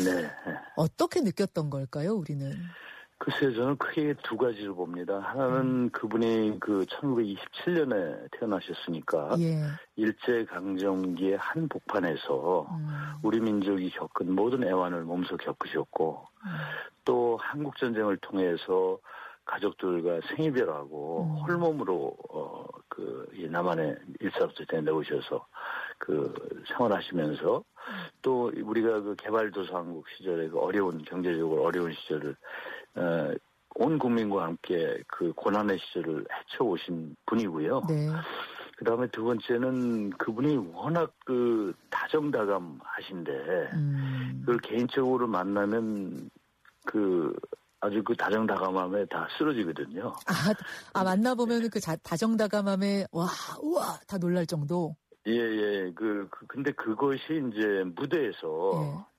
네. 0.06 0.32
어떻게 0.78 1.20
느꼈던 1.20 1.70
걸까요, 1.70 2.14
우리는? 2.14 2.56
글쎄요, 3.18 3.54
저는 3.54 3.78
크게 3.78 4.16
두 4.24 4.36
가지를 4.36 4.74
봅니다. 4.74 5.20
하나는 5.20 5.60
음. 5.60 5.90
그분이 5.92 6.58
그 6.60 6.86
1927년에 6.86 8.32
태어나셨으니까 8.32 9.36
예. 9.40 9.62
일제 9.96 10.46
강점기의 10.46 11.38
한 11.38 11.68
복판에서 11.68 12.68
음. 12.72 12.88
우리 13.22 13.40
민족이 13.40 13.92
겪은 13.92 14.34
모든 14.34 14.64
애환을 14.64 15.04
몸소 15.04 15.38
겪으셨고 15.38 16.26
음. 16.46 16.50
또 17.06 17.38
한국 17.40 17.78
전쟁을 17.78 18.18
통해서 18.18 18.98
가족들과 19.46 20.22
생이별하고 20.36 21.24
음. 21.26 21.46
홀몸으로 21.46 22.18
어 22.30 22.62
그 22.92 23.28
남한에 23.50 23.96
일사부터 24.20 24.82
내오셔서 24.82 25.48
그 26.02 26.34
생활하시면서 26.68 27.64
또 28.24 28.52
우리가 28.64 29.02
그 29.02 29.16
개발도상국 29.16 30.06
시절에 30.18 30.50
그 30.50 30.60
어려운 30.60 31.04
경제적으로 31.04 31.64
어려운 31.64 31.94
시절을 31.94 32.36
어, 32.96 33.34
온 33.76 34.00
국민과 34.00 34.44
함께 34.46 34.98
그 35.08 35.32
고난의 35.34 35.78
시절을 35.78 36.26
헤쳐오신 36.32 37.16
분이고요. 37.28 37.82
네. 37.88 38.08
그 38.78 38.86
다음에 38.86 39.08
두 39.08 39.24
번째는 39.24 40.10
그분이 40.12 40.72
워낙 40.74 41.14
그 41.24 41.72
다정다감 41.92 42.80
하신데, 42.84 43.32
음. 43.74 44.38
그걸 44.40 44.58
개인적으로 44.58 45.28
만나면 45.28 46.32
그 46.86 47.32
아주 47.80 48.04
그 48.04 48.16
다정다감함에 48.16 49.06
다 49.06 49.28
쓰러지거든요. 49.38 50.16
아, 50.26 50.54
아 50.94 51.04
만나보면 51.04 51.70
그 51.70 51.80
자, 51.80 51.96
다정다감함에 51.98 53.06
와, 53.12 53.28
우와, 53.62 54.00
다 54.08 54.18
놀랄 54.18 54.48
정도? 54.48 54.96
예, 55.28 55.32
예. 55.34 55.92
그, 55.96 56.28
그 56.32 56.48
근데 56.48 56.72
그것이 56.72 57.44
이제 57.52 57.84
무대에서 57.96 59.06
예. 59.08 59.12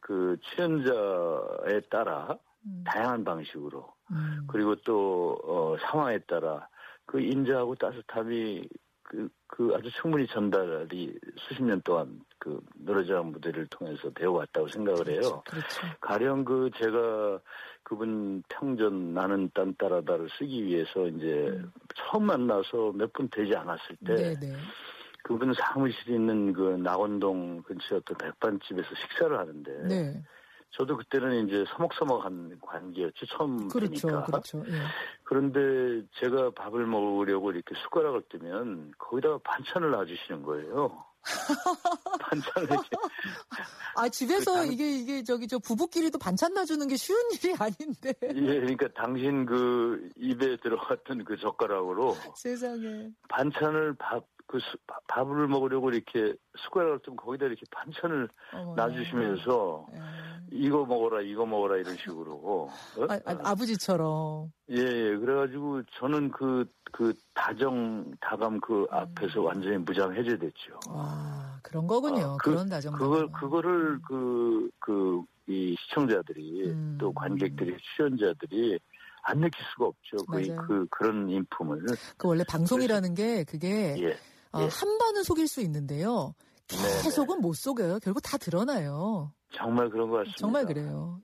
그 0.00 0.36
출연자에 0.42 1.80
따라 1.90 2.38
음. 2.66 2.84
다양한 2.86 3.24
방식으로 3.24 3.94
음. 4.10 4.44
그리고 4.48 4.76
또 4.84 5.38
어, 5.44 5.76
상황에 5.80 6.18
따라 6.20 6.68
그 7.06 7.20
인자하고 7.20 7.74
따뜻함이 7.76 8.68
그, 9.02 9.28
그 9.46 9.72
아주 9.76 9.88
충분히 10.02 10.26
전달이 10.26 11.16
수십 11.38 11.62
년 11.62 11.80
동안 11.82 12.20
그 12.38 12.60
노래자랑 12.74 13.30
무대를 13.32 13.66
통해서 13.68 14.10
배워왔다고 14.10 14.68
생각을 14.68 15.08
해요. 15.08 15.42
그렇죠, 15.46 15.66
그렇죠. 15.78 15.96
가령 16.00 16.44
그 16.44 16.70
제가 16.76 17.40
그분 17.84 18.42
평전 18.48 19.14
나는 19.14 19.48
딴 19.54 19.74
따라다를 19.76 20.28
쓰기 20.38 20.64
위해서 20.64 21.06
이제 21.06 21.48
음. 21.48 21.72
처음 21.94 22.24
만나서 22.26 22.92
몇 22.94 23.12
분 23.12 23.28
되지 23.30 23.54
않았을 23.56 23.96
때 24.04 24.14
네네. 24.16 24.56
그분 25.26 25.52
사무실이 25.52 26.14
있는 26.14 26.52
그 26.52 26.60
낙원동 26.84 27.62
근처 27.62 27.96
어떤 27.96 28.16
백반집에서 28.16 28.88
식사를 28.94 29.36
하는데 29.36 29.72
네. 29.88 30.22
저도 30.70 30.96
그때는 30.96 31.48
이제 31.48 31.64
서먹서먹한 31.72 32.60
관계였죠. 32.60 33.26
처음 33.26 33.66
그렇죠, 33.66 34.06
뵈니까. 34.06 34.24
그렇죠. 34.24 34.62
예. 34.68 34.72
그런데 35.24 36.06
제가 36.20 36.50
밥을 36.50 36.86
먹으려고 36.86 37.50
이렇게 37.50 37.74
숟가락을 37.82 38.22
뜨면 38.28 38.92
거기다가 38.98 39.38
반찬을 39.42 39.90
놔주시는 39.90 40.42
거예요. 40.44 41.04
반찬을 42.20 42.70
이렇게. 42.70 42.88
아 43.96 44.08
집에서 44.08 44.52
그 44.52 44.58
당... 44.58 44.72
이게 44.72 44.90
이게 44.92 45.24
저기 45.24 45.48
저 45.48 45.58
부부끼리도 45.58 46.20
반찬 46.20 46.54
놔주는 46.54 46.86
게 46.86 46.96
쉬운 46.96 47.18
일이 47.32 47.52
아닌데. 47.58 48.12
예, 48.22 48.60
그러니까 48.60 48.86
당신 48.94 49.44
그 49.44 50.08
입에 50.14 50.56
들어갔던 50.58 51.24
그 51.24 51.36
젓가락으로 51.36 52.14
세상에 52.36 53.10
반찬을 53.28 53.96
밥 53.98 54.24
그 54.46 54.58
수, 54.60 54.76
밥을 55.08 55.48
먹으려고 55.48 55.90
이렇게 55.90 56.34
숟가락을 56.56 57.00
좀 57.00 57.16
거기다 57.16 57.46
이렇게 57.46 57.62
반찬을 57.70 58.28
어머나. 58.52 58.86
놔주시면서 58.86 59.86
예. 59.92 59.98
이거 60.52 60.84
먹어라 60.84 61.22
이거 61.22 61.44
먹어라 61.44 61.76
이런 61.76 61.96
식으로 61.96 62.32
어? 62.32 62.70
아, 63.08 63.18
아, 63.24 63.54
버지처럼 63.54 64.52
예, 64.70 64.76
예 64.76 65.16
그래가지고 65.16 65.82
저는 65.98 66.30
그그 66.30 67.14
다정 67.34 68.12
다감 68.20 68.60
그 68.60 68.82
음. 68.82 68.86
앞에서 68.90 69.42
완전히 69.42 69.78
무장 69.78 70.14
해제됐죠. 70.14 70.80
와 70.88 71.58
그런 71.62 71.86
거군요. 71.86 72.34
아, 72.34 72.36
그, 72.42 72.50
런 72.50 72.68
다정 72.68 72.94
그걸 72.94 73.30
그거를 73.32 74.00
그 74.02 74.70
그 74.78 75.24
이 75.48 75.76
시청자들이 75.78 76.64
음. 76.70 76.96
또 77.00 77.12
관객들이 77.12 77.76
출연자들이 77.96 78.78
안 79.22 79.40
느낄 79.40 79.64
수가 79.72 79.86
없죠. 79.86 80.16
그, 80.26 80.66
그, 80.66 80.86
그런 80.90 81.28
인품을. 81.28 81.84
그 82.16 82.28
원래 82.28 82.44
방송이라는 82.44 83.14
게 83.14 83.44
그게 83.44 83.94
예. 83.98 84.16
어, 84.56 84.62
예. 84.62 84.68
한 84.70 84.98
번은 84.98 85.22
속일 85.22 85.48
수 85.48 85.60
있는데요. 85.62 86.34
계속은 86.68 87.40
못 87.40 87.54
속여요. 87.54 88.00
결국 88.00 88.20
다 88.20 88.36
드러나요. 88.38 89.32
정말 89.56 89.88
그런 89.88 90.10
것 90.10 90.16
같습니다. 90.16 90.36
정말 90.38 90.66
그래요. 90.66 91.20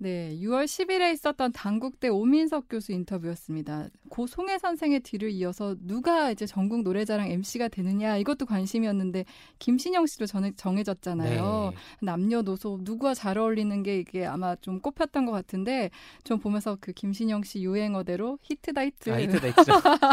네, 0.00 0.38
6월 0.40 0.64
10일에 0.64 1.12
있었던 1.14 1.50
당국대 1.50 2.06
오민석 2.06 2.66
교수 2.68 2.92
인터뷰였습니다. 2.92 3.88
고 4.08 4.28
송혜 4.28 4.58
선생의 4.58 5.00
뒤를 5.00 5.32
이어서 5.32 5.74
누가 5.80 6.30
이제 6.30 6.46
전국 6.46 6.82
노래자랑 6.82 7.28
MC가 7.28 7.66
되느냐 7.66 8.16
이것도 8.16 8.46
관심이었는데 8.46 9.24
김신영 9.58 10.06
씨로 10.06 10.26
전 10.26 10.52
정해졌잖아요. 10.56 11.72
네. 11.74 12.06
남녀노소 12.06 12.78
누구와 12.82 13.14
잘 13.14 13.38
어울리는 13.38 13.82
게 13.82 13.98
이게 13.98 14.24
아마 14.24 14.54
좀 14.56 14.80
꼽혔던 14.80 15.26
것 15.26 15.32
같은데 15.32 15.90
좀 16.22 16.38
보면서 16.38 16.78
그 16.80 16.92
김신영 16.92 17.42
씨 17.42 17.62
유행어대로 17.62 18.38
히트다 18.42 18.84
히트. 18.84 19.10
아, 19.10 19.20
히트다 19.20 19.48
히트. 19.48 19.64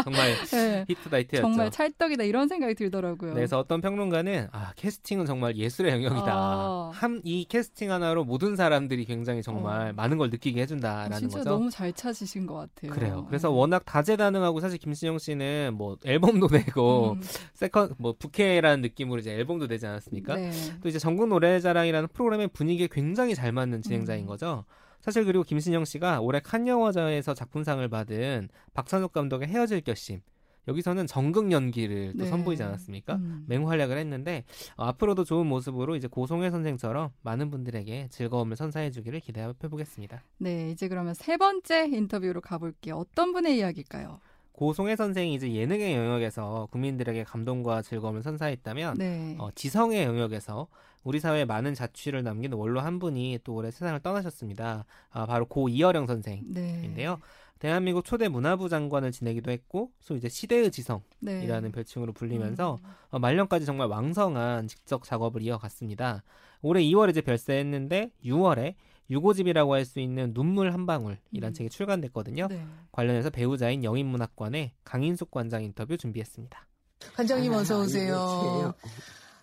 정말 0.02 0.34
네. 0.50 0.84
히트다 0.88 1.18
히트였죠. 1.18 1.42
정말 1.42 1.70
찰떡이다 1.70 2.24
이런 2.24 2.48
생각이 2.48 2.74
들더라고요. 2.74 3.30
네, 3.30 3.34
그래서 3.36 3.60
어떤 3.60 3.80
평론가는 3.80 4.48
아 4.50 4.72
캐스팅은 4.74 5.26
정말 5.26 5.56
예술의 5.56 5.92
영역이다. 5.92 6.26
아. 6.26 6.90
한이 6.92 7.46
캐스팅 7.48 7.92
하나로 7.92 8.24
모든 8.24 8.56
사람들이 8.56 9.04
굉장히 9.04 9.42
정말 9.42 9.74
어. 9.74 9.75
많은 9.94 10.18
걸 10.18 10.30
느끼게 10.30 10.60
해준다라는 10.62 11.18
진짜 11.18 11.38
거죠. 11.38 11.50
너무 11.50 11.70
잘 11.70 11.92
찾으신 11.92 12.46
것 12.46 12.54
같아요. 12.54 12.92
그래요. 12.92 13.24
그래서 13.28 13.50
워낙 13.50 13.84
다재다능하고 13.84 14.60
사실 14.60 14.78
김신영 14.78 15.18
씨는 15.18 15.74
뭐 15.74 15.96
앨범도 16.04 16.48
내고 16.50 17.12
음. 17.12 17.22
second 17.54 17.94
뭐 17.98 18.14
부캐라는 18.18 18.82
느낌으로 18.82 19.20
이제 19.20 19.32
앨범도 19.32 19.68
내지 19.68 19.86
않았습니까? 19.86 20.36
네. 20.36 20.50
또 20.82 20.88
이제 20.88 20.98
전국 20.98 21.28
노래자랑이라는 21.28 22.08
프로그램의 22.12 22.48
분위기에 22.48 22.88
굉장히 22.90 23.34
잘 23.34 23.52
맞는 23.52 23.82
진행자인 23.82 24.24
음. 24.24 24.26
거죠. 24.26 24.64
사실 25.00 25.24
그리고 25.24 25.44
김신영 25.44 25.84
씨가 25.84 26.20
올해 26.20 26.40
칸 26.40 26.66
영화제에서 26.66 27.34
작품상을 27.34 27.86
받은 27.88 28.48
박찬욱 28.74 29.12
감독의 29.12 29.48
헤어질 29.48 29.82
결심 29.82 30.20
여기서는 30.68 31.06
정극 31.06 31.52
연기를 31.52 32.12
또 32.16 32.24
네. 32.24 32.30
선보이지 32.30 32.62
않았습니까? 32.62 33.16
음. 33.16 33.44
맹활약을 33.48 33.96
했는데 33.98 34.44
어, 34.76 34.84
앞으로도 34.84 35.24
좋은 35.24 35.46
모습으로 35.46 35.96
이제 35.96 36.08
고송혜 36.08 36.50
선생처럼 36.50 37.10
많은 37.22 37.50
분들에게 37.50 38.08
즐거움을 38.10 38.56
선사해주기를 38.56 39.20
기대해 39.20 39.52
보겠습니다. 39.52 40.22
네, 40.38 40.70
이제 40.70 40.88
그러면 40.88 41.14
세 41.14 41.36
번째 41.36 41.86
인터뷰로 41.86 42.40
가볼게요. 42.40 42.96
어떤 42.96 43.32
분의 43.32 43.58
이야기일까요? 43.58 44.20
고송혜 44.52 44.96
선생이 44.96 45.34
이제 45.34 45.52
예능의 45.52 45.94
영역에서 45.94 46.68
국민들에게 46.70 47.24
감동과 47.24 47.82
즐거움을 47.82 48.22
선사했다면 48.22 48.94
네. 48.98 49.36
어, 49.38 49.50
지성의 49.54 50.04
영역에서 50.04 50.66
우리 51.04 51.20
사회에 51.20 51.44
많은 51.44 51.74
자취를 51.74 52.24
남긴 52.24 52.52
원로 52.54 52.80
한 52.80 52.98
분이 52.98 53.38
또 53.44 53.54
올해 53.54 53.70
세상을 53.70 54.00
떠나셨습니다. 54.00 54.86
아, 55.10 55.26
바로 55.26 55.44
고 55.46 55.68
이어령 55.68 56.06
선생인데요. 56.06 57.10
네. 57.12 57.16
대한민국 57.58 58.04
초대 58.04 58.28
문화부 58.28 58.68
장관을 58.68 59.12
지내기도 59.12 59.50
했고, 59.50 59.90
소 60.00 60.14
이제 60.14 60.28
시대의 60.28 60.70
지성이라는 60.70 61.08
네. 61.20 61.70
별칭으로 61.72 62.12
불리면서 62.12 62.78
음. 62.82 62.90
어, 63.10 63.18
말년까지 63.18 63.64
정말 63.64 63.88
왕성한 63.88 64.68
직접 64.68 65.04
작업을 65.04 65.42
이어갔습니다. 65.42 66.22
올해 66.62 66.82
2월에 66.82 67.10
이제 67.10 67.20
별세했는데 67.20 68.10
6월에 68.24 68.74
유고집이라고 69.08 69.74
할 69.74 69.84
수 69.84 70.00
있는 70.00 70.34
눈물 70.34 70.72
한 70.72 70.84
방울이란 70.84 71.18
음. 71.50 71.52
책이 71.52 71.70
출간됐거든요. 71.70 72.48
네. 72.48 72.66
관련해서 72.92 73.30
배우자인 73.30 73.84
영인문학관의 73.84 74.72
강인숙 74.84 75.30
관장 75.30 75.62
인터뷰 75.62 75.96
준비했습니다. 75.96 76.66
관장님 77.14 77.52
아, 77.52 77.58
어서 77.58 77.80
오세요. 77.80 78.74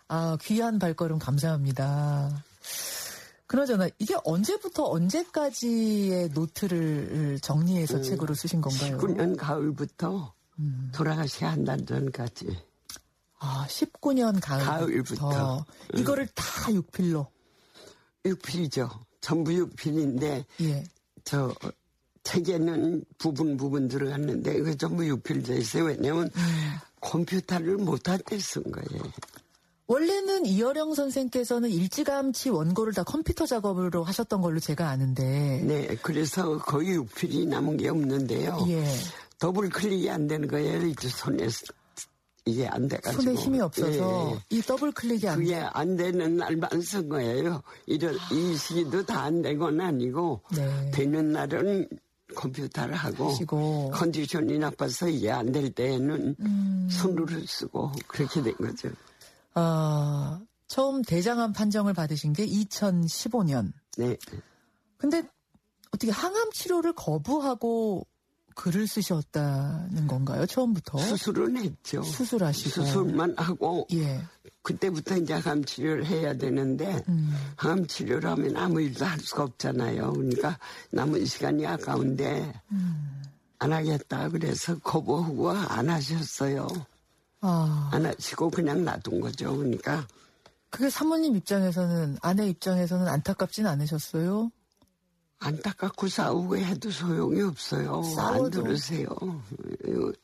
아, 0.10 0.38
귀한 0.42 0.80
발걸음 0.80 1.18
감사합니다. 1.18 2.44
그나저나 3.54 3.88
이게 4.00 4.16
언제부터 4.24 4.90
언제까지의 4.90 6.30
노트를 6.30 7.38
정리해서 7.40 7.98
음, 7.98 8.02
책으로 8.02 8.34
쓰신 8.34 8.62
건가요? 8.62 8.98
19년 8.98 9.38
가을부터 9.38 10.34
음. 10.58 10.90
돌아가시 10.92 11.46
한달 11.46 11.86
전까지. 11.86 12.48
아, 13.38 13.68
19년 13.70 14.40
가을부터. 14.42 15.30
가을부터. 15.30 15.66
이거를 15.94 16.26
다 16.34 16.44
6필로. 16.72 17.28
6필이죠. 18.26 18.90
전부 19.22 19.52
6필인데 19.52 20.46
예. 20.62 20.84
저 21.24 21.54
책에는 22.24 23.06
부분 23.20 23.56
부분 23.56 23.88
들어갔는데 23.88 24.58
이거 24.58 24.74
전부 24.74 25.04
6필 25.04 25.46
돼 25.46 25.58
있어요. 25.58 25.84
왜냐면 25.84 26.24
음. 26.36 26.72
컴퓨터를 27.02 27.78
못할 27.78 28.18
때쓴 28.18 28.64
거예요. 28.64 29.04
원래는 29.88 30.46
이어령 30.46 30.94
선생께서는 30.94 31.70
일찌감치 31.70 32.50
원고를 32.50 32.94
다 32.94 33.04
컴퓨터 33.04 33.46
작업으로 33.46 34.04
하셨던 34.04 34.42
걸로 34.42 34.60
제가 34.60 34.90
아는데. 34.90 35.62
네, 35.66 35.88
그래서 36.02 36.58
거의 36.60 36.98
육필이 36.98 37.48
남은 37.48 37.78
게 37.78 37.90
없는데요. 37.90 38.66
예. 38.70 38.86
더블 39.40 39.70
클릭이 39.70 40.10
안 40.10 40.28
되는 40.28 40.48
거예요. 40.48 40.86
이제 40.88 41.10
손에 41.10 41.48
이게 42.46 42.66
안 42.68 42.88
돼가지고. 42.88 43.24
손에 43.24 43.36
힘이 43.36 43.60
없어서 43.60 44.32
예. 44.34 44.58
이 44.58 44.62
더블 44.62 44.92
클릭이 44.94 45.28
안 45.28 45.38
그게 45.40 45.56
안 45.56 45.98
되는 45.98 46.38
날만 46.38 46.82
쓴 46.82 47.10
거예요. 47.10 47.62
이런 47.86 48.18
이 48.32 48.56
시기도 48.56 49.06
다안 49.06 49.42
되건 49.42 49.82
아니고 49.82 50.42
네. 50.56 50.92
되는 50.92 51.34
날은 51.34 51.90
컴퓨터를 52.36 52.96
하고 52.96 53.30
하시고. 53.30 53.92
컨디션이 53.94 54.60
나빠서 54.60 55.10
이게 55.10 55.30
안 55.30 55.52
될 55.52 55.70
때에는 55.72 56.36
음. 56.40 56.88
손으로 56.90 57.28
쓰고 57.46 57.92
그렇게 58.08 58.42
된 58.42 58.54
거죠. 58.56 58.90
아, 59.56 60.42
처음 60.68 61.02
대장암 61.04 61.54
판정을 61.54 61.94
받으신 61.94 62.34
게 62.34 62.46
2015년. 62.46 63.74
네. 63.98 64.18
근데 64.98 65.24
어떻게 65.92 66.12
항암 66.12 66.52
치료를 66.52 66.94
거부하고 66.94 68.08
글을 68.56 68.88
쓰셨다는 68.88 70.08
건가요? 70.08 70.46
처음부터? 70.46 70.98
수술은 71.00 71.58
했죠. 71.58 72.04
수술하시고. 72.04 72.70
수술만 72.70 73.36
하고. 73.38 73.88
예. 73.94 74.22
그때부터 74.62 75.18
이제 75.18 75.34
항암 75.34 75.66
치료를 75.66 76.06
해야 76.06 76.34
되는데 76.34 77.04
음. 77.10 77.34
항암 77.56 77.88
치료를 77.88 78.30
하면 78.30 78.56
아무 78.56 78.82
일도 78.82 79.06
할 79.06 79.20
수가 79.20 79.44
없잖아요. 79.44 80.14
그러니까 80.14 80.58
남은 80.92 81.26
시간이 81.26 81.66
아까운데 81.66 82.54
음. 82.72 83.24
안 83.60 83.74
하겠다 83.74 84.30
그래서 84.30 84.78
거부하고 84.80 85.52
안 85.52 85.90
하셨어요. 85.90 86.68
아. 87.46 87.90
안 87.92 88.06
하시고 88.06 88.50
그냥 88.50 88.86
놔둔 88.86 89.20
거죠. 89.20 89.56
그러니까. 89.56 90.08
그게 90.70 90.90
사모님 90.90 91.36
입장에서는, 91.36 92.18
아내 92.22 92.48
입장에서는 92.48 93.08
안타깝진 93.08 93.68
않으셨어요? 93.68 94.50
안타깝고 95.40 96.08
싸우고 96.08 96.58
해도 96.58 96.90
소용이 96.90 97.42
없어요. 97.42 98.02
싸워도. 98.16 98.44
안 98.46 98.50
들으세요. 98.50 99.10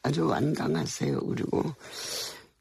아주 0.02 0.26
완강하세요. 0.26 1.20
그리고 1.20 1.76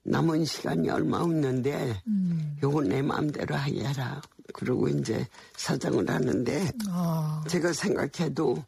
남은 0.02 0.44
시간이 0.44 0.90
얼마 0.90 1.18
없는데, 1.20 2.02
음. 2.08 2.58
요건 2.62 2.88
내 2.88 3.00
마음대로 3.00 3.54
하게라. 3.54 4.20
그러고 4.52 4.88
이제 4.88 5.24
사정을 5.56 6.10
하는데, 6.10 6.72
아. 6.88 7.44
제가 7.48 7.72
생각해도 7.72 8.64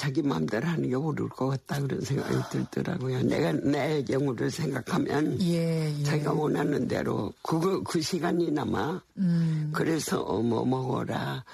자기 0.00 0.22
마음대로 0.22 0.66
하는 0.66 0.88
게 0.88 0.94
옳을 0.94 1.28
것 1.28 1.48
같다 1.48 1.78
그런 1.78 2.00
생각이 2.00 2.34
들더라고요. 2.50 3.22
내가 3.22 3.52
내 3.52 4.02
경우를 4.02 4.50
생각하면 4.50 5.38
예, 5.42 5.94
예. 5.94 6.02
자기가 6.02 6.32
원하는 6.32 6.88
대로 6.88 7.30
그거 7.42 7.82
그 7.82 8.00
시간이 8.00 8.50
남아 8.50 9.02
음. 9.18 9.70
그래서 9.74 10.24
뭐 10.40 10.64
먹어라 10.64 11.44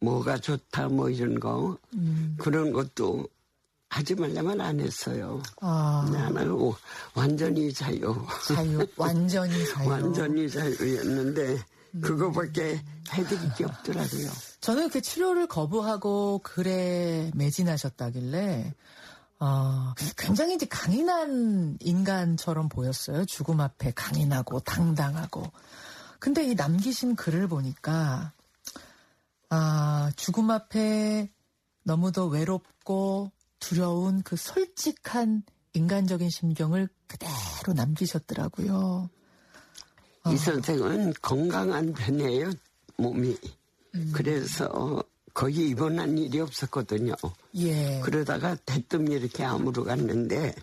뭐가 0.00 0.38
좋다 0.38 0.88
뭐 0.88 1.08
이런 1.08 1.38
거 1.38 1.78
음. 1.94 2.34
그런 2.40 2.72
것도 2.72 3.24
하지 3.88 4.16
말려면 4.16 4.60
안 4.60 4.80
했어요. 4.80 5.40
아. 5.60 6.10
나는 6.12 6.58
완전히 7.14 7.72
자유. 7.72 8.16
자유, 8.48 8.84
완전히 8.96 9.64
자유. 9.68 9.86
완전히 9.88 10.50
자유였는데 10.50 11.62
그거밖에 12.02 12.80
해드릴 13.12 13.54
게 13.54 13.64
없더라고요. 13.64 14.53
저는 14.64 14.88
그 14.88 15.02
치료를 15.02 15.46
거부하고 15.46 16.40
글에 16.42 17.30
매진하셨다길래 17.34 18.72
어, 19.38 19.92
굉장히 20.16 20.54
이제 20.54 20.64
강인한 20.64 21.76
인간처럼 21.80 22.70
보였어요. 22.70 23.26
죽음 23.26 23.60
앞에 23.60 23.92
강인하고 23.94 24.60
당당하고. 24.60 25.42
근데 26.18 26.44
이 26.44 26.54
남기신 26.54 27.14
글을 27.14 27.46
보니까 27.46 28.32
아, 29.50 30.10
죽음 30.16 30.50
앞에 30.50 31.30
너무도 31.82 32.28
외롭고 32.28 33.32
두려운 33.58 34.22
그 34.22 34.34
솔직한 34.36 35.42
인간적인 35.74 36.30
심경을 36.30 36.88
그대로 37.06 37.74
남기셨더라고요. 37.74 39.10
이 40.32 40.36
선생은 40.38 41.12
건강한 41.20 41.92
편이에요, 41.92 42.52
몸이. 42.96 43.36
음. 43.94 44.10
그래서 44.12 45.02
거의 45.32 45.70
입원한 45.70 46.16
일이 46.16 46.40
없었거든요. 46.40 47.14
예. 47.56 48.00
그러다가 48.04 48.56
대뜸 48.64 49.10
이렇게 49.10 49.44
암으로 49.44 49.84
갔는데 49.84 50.54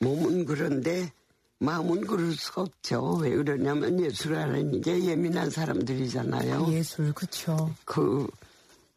몸은 0.00 0.44
그런데 0.44 1.12
마음은 1.58 2.06
그럴 2.06 2.32
수가 2.32 2.62
없죠. 2.62 3.18
왜 3.20 3.30
그러냐면 3.30 4.00
예술하는 4.00 4.80
게 4.80 5.04
예민한 5.04 5.48
사람들이잖아요. 5.48 6.72
예술, 6.72 7.12
그렇죠. 7.12 7.72
그 7.84 8.26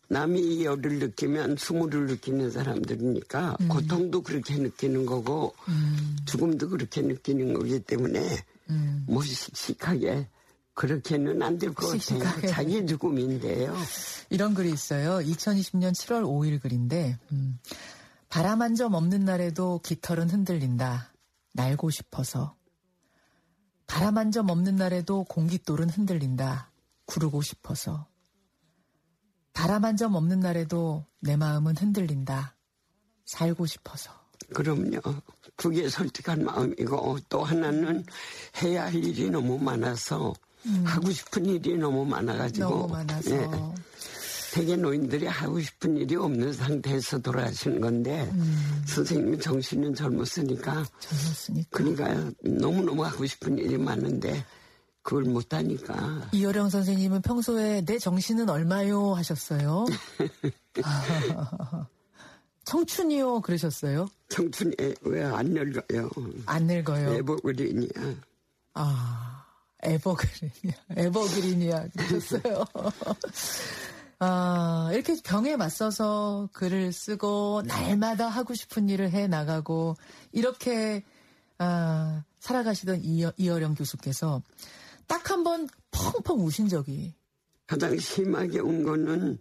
남이 0.07 0.65
열을 0.65 0.99
느끼면 0.99 1.57
수모를 1.57 2.07
느끼는 2.07 2.51
사람들이니까 2.51 3.57
음. 3.61 3.67
고통도 3.67 4.21
그렇게 4.21 4.55
느끼는 4.57 5.05
거고 5.05 5.53
음. 5.67 6.17
죽음도 6.25 6.69
그렇게 6.69 7.01
느끼는 7.01 7.53
거기 7.53 7.79
때문에 7.79 8.43
음. 8.69 9.05
무식하게 9.07 10.27
그렇게는 10.75 11.41
안 11.41 11.57
될 11.57 11.73
것 11.73 11.87
같아요. 11.87 12.47
자기 12.51 12.85
죽음인데요. 12.85 13.75
이런 14.29 14.53
글이 14.53 14.69
있어요. 14.71 15.17
2020년 15.25 15.93
7월 15.93 16.23
5일 16.23 16.61
글인데 16.61 17.17
음. 17.31 17.59
바람 18.29 18.61
한 18.61 18.75
점 18.75 18.93
없는 18.93 19.23
날에도 19.25 19.79
깃털은 19.83 20.29
흔들린다. 20.29 21.13
날고 21.53 21.89
싶어서. 21.89 22.55
바람 23.87 24.17
한 24.17 24.31
점 24.31 24.49
없는 24.49 24.75
날에도 24.75 25.23
공깃돌은 25.25 25.89
흔들린다. 25.89 26.71
구르고 27.05 27.41
싶어서. 27.41 28.07
바람 29.53 29.85
한 29.85 29.95
점 29.95 30.15
없는 30.15 30.41
날에도 30.41 31.05
내 31.21 31.37
마음은 31.37 31.77
흔들린다. 31.77 32.57
살고 33.25 33.65
싶어서. 33.65 34.11
그럼요. 34.53 34.99
그게 35.55 35.87
솔직한 35.87 36.43
마음이고 36.43 37.19
또 37.29 37.43
하나는 37.45 38.05
해야 38.61 38.85
할 38.85 38.95
일이 38.95 39.29
너무 39.29 39.57
많아서 39.57 40.33
음. 40.65 40.83
하고 40.85 41.11
싶은 41.11 41.45
일이 41.45 41.77
너무 41.77 42.05
많아가지고 42.05 42.69
너무 42.69 42.87
많아서 42.87 43.35
예. 43.35 43.49
대개 44.53 44.75
노인들이 44.77 45.27
하고 45.27 45.59
싶은 45.59 45.97
일이 45.97 46.15
없는 46.15 46.53
상태에서 46.53 47.19
돌아가시는 47.19 47.81
건데 47.81 48.29
음. 48.33 48.83
선생님이 48.87 49.39
정신은 49.39 49.93
젊었으니까 49.95 50.85
젊었으니까 50.99 51.67
그러니까 51.71 52.31
너무너무 52.41 53.03
하고 53.05 53.25
싶은 53.25 53.57
일이 53.57 53.77
많은데 53.77 54.45
그걸 55.01 55.23
못하니까 55.25 56.29
이효령 56.31 56.69
선생님은 56.69 57.21
평소에 57.21 57.83
내 57.85 57.99
정신은 57.99 58.49
얼마요 58.49 59.13
하셨어요? 59.13 59.85
청춘이요 62.63 63.41
그러셨어요? 63.41 64.07
청춘이 64.29 64.73
왜 65.01 65.23
안 65.23 65.47
늙어요? 65.47 66.09
안 66.47 66.63
늙어요. 66.65 67.13
에버그린이야. 67.15 68.15
아 68.73 69.34
에버그린이야. 69.85 70.75
에버그린이야 70.97 71.87
그러셨어요. 71.89 72.65
아, 74.19 74.89
이렇게 74.93 75.15
병에 75.23 75.55
맞서서 75.57 76.49
글을 76.53 76.93
쓰고 76.93 77.63
날마다 77.65 78.27
하고 78.27 78.53
싶은 78.53 78.89
일을 78.89 79.11
해 79.11 79.27
나가고 79.27 79.95
이렇게 80.31 81.03
아, 81.57 82.23
살아가시던 82.39 83.01
이어, 83.03 83.31
이어령 83.37 83.75
교수께서 83.75 84.41
딱 85.07 85.29
한 85.29 85.43
번 85.43 85.67
펑펑 85.91 86.39
우신 86.45 86.67
적이 86.67 87.13
가장 87.67 87.97
심하게 87.97 88.59
운 88.59 88.83
거는 88.83 89.37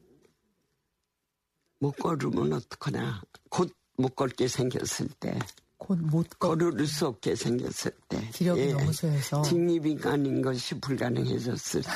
못 1.79 1.93
걸으면 1.93 2.53
어떡하나 2.55 3.23
곧못 3.51 4.15
걷게 4.17 4.49
생겼을 4.49 5.09
때. 5.21 5.39
곧 5.79 5.99
못 5.99 6.29
걸을 6.39 6.87
수 6.87 7.07
없게 7.07 7.35
생겼을 7.35 7.93
때. 8.09 8.29
기력이 8.33 8.61
예. 8.61 8.73
너무 8.73 8.93
쇠해서. 8.93 9.43
직립인간인 9.43 10.43
것이 10.43 10.81
불가능해졌을 10.81 11.83
때. 11.83 11.89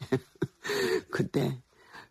그때 1.10 1.60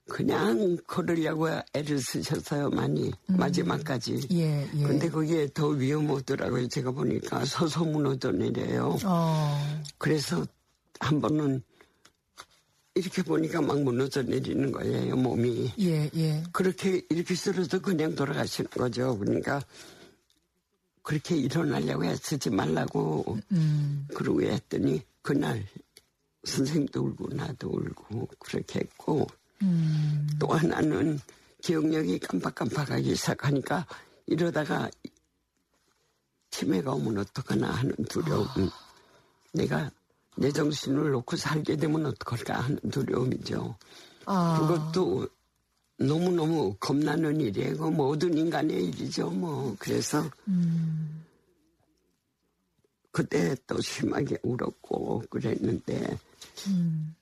그냥 0.08 0.78
걸으려고 0.88 1.48
애를 1.74 2.00
쓰셨어요, 2.00 2.70
많이. 2.70 3.12
음. 3.30 3.38
마지막까지. 3.38 4.28
예, 4.32 4.68
예. 4.76 4.84
근데 4.84 5.10
그게 5.10 5.48
더 5.54 5.68
위험하더라고요. 5.68 6.68
제가 6.68 6.92
보니까 6.92 7.44
서서 7.46 7.84
무너져 7.84 8.32
내려요. 8.32 8.98
어. 9.04 9.82
그래서 9.98 10.46
한 11.00 11.20
번은 11.22 11.64
이렇게 12.94 13.22
보니까 13.24 13.62
막 13.62 13.82
무너져 13.82 14.22
내리는 14.24 14.72
거예요, 14.72 15.16
몸이. 15.18 15.72
예, 15.80 16.10
예. 16.16 16.44
그렇게, 16.54 17.02
이렇게 17.10 17.36
쓰러져 17.36 17.80
그냥 17.82 18.16
돌아가시는 18.16 18.70
거죠. 18.70 19.18
그러니까, 19.18 19.62
그렇게 21.06 21.38
일어나려고 21.38 22.04
애쓰지 22.04 22.50
말라고, 22.50 23.38
음. 23.52 24.08
그러고 24.14 24.42
했더니, 24.42 25.04
그날, 25.22 25.64
선생님도 26.44 27.00
울고, 27.00 27.28
나도 27.36 27.70
울고, 27.70 28.28
그렇게 28.40 28.80
했고, 28.80 29.28
음. 29.62 30.28
또 30.40 30.48
하나는 30.48 31.20
기억력이 31.62 32.20
깜빡깜빡하기 32.20 33.16
시작하니까 33.16 33.86
이러다가 34.26 34.90
치매가 36.50 36.92
오면 36.94 37.20
어떡하나 37.20 37.70
하는 37.70 37.94
두려움. 38.10 38.48
아. 38.48 38.72
내가 39.54 39.92
내 40.38 40.52
정신을 40.52 41.12
놓고 41.12 41.38
살게 41.38 41.78
되면 41.78 42.06
어떡할까 42.08 42.62
하는 42.62 42.80
두려움이죠. 42.92 43.78
아. 44.26 44.58
그것도 44.60 45.28
너무너무 45.98 46.76
겁나는 46.80 47.40
일이에요. 47.40 47.90
모든 47.92 48.38
인간의 48.38 48.86
일이죠. 48.86 49.30
뭐 49.30 49.76
그래서 49.80 50.30
음. 50.48 51.26
그때 53.12 53.56
또 53.66 53.80
심하게 53.80 54.38
울었고 54.44 55.24
그랬는데 55.30 56.20
음. 56.68 57.16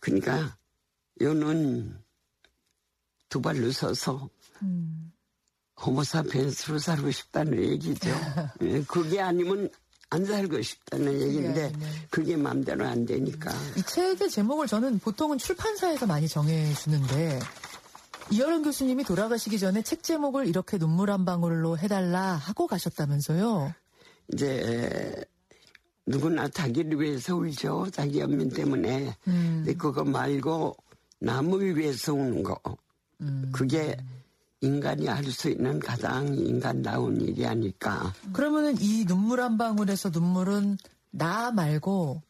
그러니까 0.00 0.56
요는 1.20 1.98
두 3.28 3.42
발로 3.42 3.70
서서 3.72 4.28
음. 4.62 5.12
호모사피엔스로 5.80 6.78
살고 6.78 7.10
싶다는 7.10 7.62
얘기죠. 7.62 8.08
예, 8.62 8.82
그게 8.84 9.20
아니면 9.20 9.68
안 10.10 10.24
살고 10.24 10.62
싶다는 10.62 11.20
얘기인데 11.20 11.70
네, 11.70 11.78
네. 11.78 11.86
그게 12.10 12.36
마음대로 12.36 12.86
안 12.86 13.04
되니까. 13.04 13.52
이 13.76 13.82
책의 13.82 14.30
제목을 14.30 14.66
저는 14.66 14.98
보통은 15.00 15.38
출판사에서 15.38 16.06
많이 16.06 16.26
정해주는데 16.26 17.40
이여름 18.30 18.62
교수님이 18.62 19.04
돌아가시기 19.04 19.58
전에 19.58 19.82
책 19.82 20.02
제목을 20.02 20.46
이렇게 20.46 20.78
눈물 20.78 21.10
한 21.10 21.24
방울로 21.24 21.78
해달라 21.78 22.34
하고 22.34 22.66
가셨다면서요? 22.66 23.74
이제 24.32 25.24
누구나 26.06 26.48
자기를 26.48 27.00
위해서 27.00 27.36
울죠. 27.36 27.88
자기 27.92 28.20
연민 28.20 28.48
때문에. 28.48 29.14
음. 29.28 29.62
근데 29.64 29.74
그거 29.74 30.04
말고 30.04 30.76
남을 31.20 31.76
위해서 31.76 32.14
우는 32.14 32.42
거. 32.42 32.58
음. 33.20 33.50
그게 33.52 33.96
인간이 34.60 35.06
할 35.06 35.24
수 35.30 35.48
있는 35.50 35.78
가장 35.78 36.34
인간다운 36.34 37.20
일이 37.20 37.46
아닐까. 37.46 38.12
그러면은 38.32 38.76
이 38.80 39.04
눈물 39.04 39.40
한 39.40 39.56
방울에서 39.58 40.10
눈물은 40.10 40.78
나 41.10 41.50
말고 41.52 42.22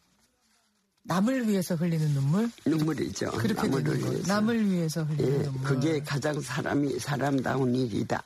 남을 1.04 1.48
위해서 1.48 1.74
흘리는 1.74 2.06
눈물? 2.12 2.50
눈물이죠. 2.66 3.30
그렇게 3.30 3.66
남을 3.68 3.98
위해서. 3.98 4.34
남을 4.34 4.70
위해서 4.70 5.04
흘리는 5.04 5.40
예, 5.40 5.42
눈물. 5.44 5.62
그게 5.62 6.00
가장 6.00 6.38
사람이 6.38 6.98
사람다운 6.98 7.74
일이다 7.74 8.22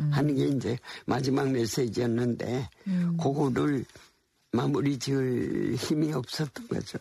음. 0.00 0.10
하는 0.10 0.34
게 0.34 0.46
이제 0.48 0.76
마지막 1.06 1.48
메시지였는데 1.50 2.68
음. 2.88 3.16
그거를 3.16 3.84
마무리 4.50 4.98
지을 4.98 5.76
힘이 5.76 6.12
없었던 6.12 6.66
거죠. 6.68 6.98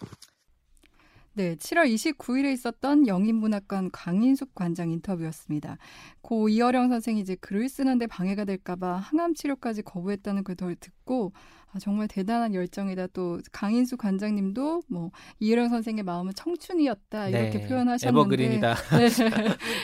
네, 1.36 1.56
7월 1.56 1.92
29일에 1.92 2.54
있었던 2.54 3.08
영인문학관 3.08 3.90
강인숙 3.92 4.54
관장 4.54 4.92
인터뷰였습니다. 4.92 5.78
고 6.22 6.48
이어령 6.48 6.90
선생이 6.90 7.20
이제 7.22 7.34
글을 7.34 7.70
쓰는데 7.70 8.06
방해가 8.06 8.46
될까봐 8.46 8.98
항암 8.98 9.34
치료까지 9.34 9.82
거부했다는 9.82 10.44
걸 10.44 10.56
듣고 10.56 11.34
아, 11.74 11.80
정말 11.80 12.08
대단한 12.08 12.54
열정이다. 12.54 13.08
또 13.08 13.40
강인수 13.52 13.98
관장님도 13.98 14.84
뭐 14.88 15.12
이혜령 15.40 15.70
선생의 15.70 16.04
마음은 16.04 16.34
청춘이었다 16.36 17.30
이렇게 17.30 17.60
네. 17.60 17.68
표현하셨는데 17.68 18.20
에버그린이다. 18.20 18.76
네. 18.98 19.08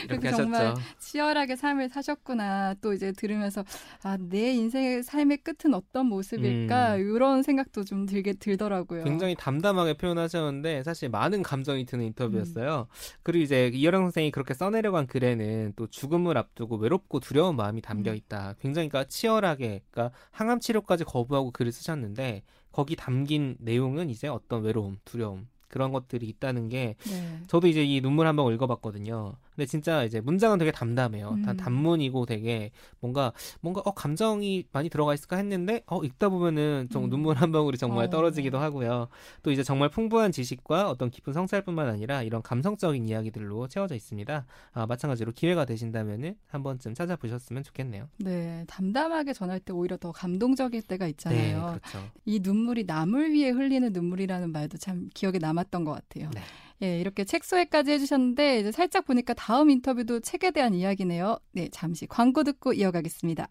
이렇게 0.08 0.30
정말 0.30 0.66
하셨죠. 0.66 0.80
치열하게 1.00 1.56
삶을 1.56 1.88
사셨구나. 1.88 2.74
또 2.80 2.92
이제 2.92 3.10
들으면서 3.10 3.64
아, 4.04 4.16
내 4.20 4.52
인생의 4.52 5.02
삶의 5.02 5.38
끝은 5.38 5.74
어떤 5.74 6.06
모습일까 6.06 6.96
음. 6.96 7.00
이런 7.00 7.42
생각도 7.42 7.82
좀 7.82 8.06
들게 8.06 8.34
들더라고요. 8.34 9.02
굉장히 9.02 9.34
담담하게 9.34 9.94
표현하셨는데 9.94 10.84
사실 10.84 11.08
많은 11.08 11.42
감정이 11.42 11.86
드는 11.86 12.04
인터뷰였어요. 12.06 12.86
음. 12.88 13.20
그리고 13.24 13.42
이제 13.42 13.70
이혜령 13.74 14.02
선생이 14.02 14.30
그렇게 14.30 14.54
써내려간 14.54 15.08
글에는 15.08 15.72
또 15.74 15.88
죽음을 15.88 16.38
앞두고 16.38 16.76
외롭고 16.76 17.18
두려운 17.18 17.56
마음이 17.56 17.82
담겨 17.82 18.12
음. 18.12 18.16
있다. 18.16 18.54
굉장히 18.60 18.88
그러니까 18.88 19.08
치열하게 19.08 19.82
그러니까 19.90 20.16
항암 20.30 20.60
치료까지 20.60 21.02
거부하고 21.04 21.50
글을 21.50 21.72
쓰셨는데 21.80 22.42
거기 22.70 22.94
담긴 22.94 23.56
내용은 23.58 24.10
이제 24.10 24.28
어떤 24.28 24.62
외로움, 24.62 24.98
두려움 25.04 25.48
그런 25.68 25.92
것들이 25.92 26.28
있다는 26.28 26.68
게 26.68 26.96
네. 27.08 27.40
저도 27.46 27.68
이제 27.68 27.84
이 27.84 28.00
눈물 28.00 28.26
한번 28.26 28.52
읽어봤거든요. 28.52 29.34
근데 29.60 29.68
진짜 29.68 30.04
이제 30.04 30.22
문장은 30.22 30.56
되게 30.56 30.70
담담해요. 30.70 31.32
음. 31.32 31.42
다 31.42 31.52
단문이고 31.52 32.24
되게 32.24 32.70
뭔가 32.98 33.34
뭔가 33.60 33.82
어 33.84 33.92
감정이 33.92 34.64
많이 34.72 34.88
들어가 34.88 35.12
있을까 35.12 35.36
했는데 35.36 35.82
어 35.84 36.02
읽다 36.02 36.30
보면은 36.30 36.88
좀 36.90 37.04
음. 37.04 37.10
눈물 37.10 37.36
한 37.36 37.52
방울이 37.52 37.76
정말 37.76 38.06
어. 38.06 38.08
떨어지기도 38.10 38.56
하고요. 38.56 39.08
또 39.42 39.52
이제 39.52 39.62
정말 39.62 39.90
풍부한 39.90 40.32
지식과 40.32 40.88
어떤 40.88 41.10
깊은 41.10 41.34
성찰뿐만 41.34 41.88
아니라 41.88 42.22
이런 42.22 42.40
감성적인 42.40 43.06
이야기들로 43.06 43.68
채워져 43.68 43.94
있습니다. 43.94 44.46
아, 44.72 44.86
마찬가지로 44.86 45.32
기회가 45.32 45.66
되신다면은 45.66 46.36
한 46.46 46.62
번쯤 46.62 46.94
찾아보셨으면 46.94 47.62
좋겠네요. 47.62 48.08
네, 48.16 48.64
담담하게 48.66 49.34
전할 49.34 49.60
때 49.60 49.74
오히려 49.74 49.98
더 49.98 50.10
감동적일 50.10 50.80
때가 50.80 51.06
있잖아요. 51.08 51.72
네, 51.72 51.78
그렇죠. 51.80 52.10
이 52.24 52.40
눈물이 52.42 52.84
남을 52.84 53.32
위해 53.32 53.50
흘리는 53.50 53.92
눈물이라는 53.92 54.52
말도 54.52 54.78
참 54.78 55.10
기억에 55.12 55.36
남았던 55.36 55.84
것 55.84 55.92
같아요. 55.92 56.30
네. 56.32 56.40
예, 56.82 56.98
이렇게 56.98 57.24
책 57.24 57.44
소개까지 57.44 57.90
해주셨는데 57.92 58.60
이제 58.60 58.72
살짝 58.72 59.04
보니까 59.04 59.34
다음 59.34 59.68
인터뷰도 59.70 60.20
책에 60.20 60.50
대한 60.50 60.74
이야기네요. 60.74 61.38
네, 61.52 61.68
잠시 61.70 62.06
광고 62.06 62.42
듣고 62.42 62.72
이어가겠습니다. 62.72 63.48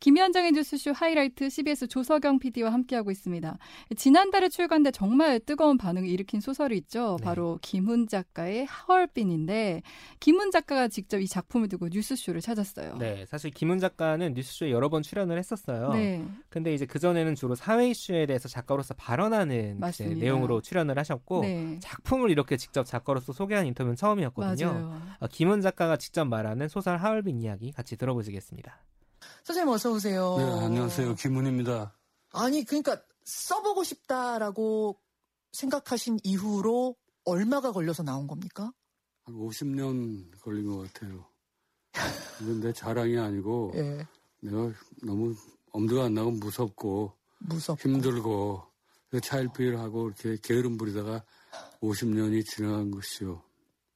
김현정의 0.00 0.52
뉴스쇼 0.52 0.92
하이라이트 0.92 1.48
CBS 1.48 1.88
조석영 1.88 2.38
PD와 2.38 2.72
함께하고 2.72 3.10
있습니다. 3.10 3.56
지난달에 3.96 4.48
출간돼 4.48 4.90
정말 4.90 5.40
뜨거운 5.40 5.78
반응을 5.78 6.08
일으킨 6.08 6.40
소설이 6.40 6.76
있죠. 6.78 7.16
네. 7.20 7.24
바로 7.24 7.58
김훈 7.62 8.06
작가의 8.06 8.66
하얼빈인데 8.66 9.82
김훈 10.20 10.50
작가가 10.50 10.88
직접 10.88 11.20
이 11.20 11.26
작품을 11.26 11.68
두고 11.68 11.88
뉴스쇼를 11.90 12.40
찾았어요. 12.40 12.96
네, 12.98 13.24
사실 13.26 13.50
김훈 13.50 13.78
작가는 13.78 14.34
뉴스쇼에 14.34 14.70
여러 14.70 14.88
번 14.88 15.02
출연을 15.02 15.38
했었어요. 15.38 15.92
네. 15.94 16.24
근데 16.50 16.74
이제 16.74 16.84
그 16.86 16.98
전에는 16.98 17.34
주로 17.34 17.54
사회 17.54 17.88
이슈에 17.88 18.26
대해서 18.26 18.48
작가로서 18.48 18.94
발언하는 18.94 19.80
내용으로 20.18 20.60
출연을 20.60 20.98
하셨고 20.98 21.40
네. 21.42 21.78
작품을 21.80 22.30
이렇게 22.30 22.56
직접 22.56 22.84
작가로서 22.84 23.32
소개한 23.32 23.66
인터뷰는 23.66 23.96
처음이었거든요. 23.96 24.72
맞아요. 24.72 25.02
어, 25.20 25.26
김훈 25.28 25.60
작가가 25.62 25.96
직접 25.96 26.24
말하는 26.26 26.68
소설 26.68 26.98
하얼빈 26.98 27.40
이야기 27.40 27.72
같이 27.72 27.96
들어보시겠습니다. 27.96 28.82
선생님 29.44 29.72
어서 29.72 29.92
오세요. 29.92 30.36
네, 30.38 30.44
안녕하세요. 30.64 31.16
김훈입니다. 31.16 31.94
아니, 32.32 32.64
그러니까 32.64 33.00
써보고 33.24 33.84
싶다라고 33.84 34.98
생각하신 35.52 36.20
이후로 36.24 36.96
얼마가 37.26 37.72
걸려서 37.72 38.02
나온 38.02 38.26
겁니까? 38.26 38.72
한 39.24 39.34
50년 39.34 40.40
걸린 40.40 40.66
것 40.66 40.78
같아요. 40.92 41.26
이건 42.40 42.60
내 42.60 42.72
자랑이 42.72 43.18
아니고 43.18 43.72
예. 43.76 44.06
내가 44.40 44.72
너무 45.02 45.34
엄두가 45.72 46.06
안 46.06 46.14
나고 46.14 46.30
무섭고, 46.32 47.12
무섭고. 47.38 47.88
힘들고 47.88 48.62
차일피일하고 49.22 50.08
이렇게 50.08 50.36
게으름 50.42 50.76
부리다가 50.76 51.22
50년이 51.80 52.46
지나간 52.46 52.90
것이요. 52.90 53.42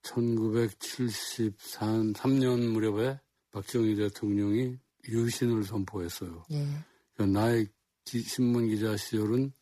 1973년 0.03 2.71
무렵에 2.73 3.19
박정희 3.51 3.97
대통령이 3.97 4.79
유신을 5.09 5.65
선포했어요. 5.65 6.45
예. 6.53 6.65
그러니까 7.15 7.41
나의 7.41 7.67
기, 8.05 8.21
신문 8.23 8.69
기자 8.69 8.97
시절은 8.97 9.53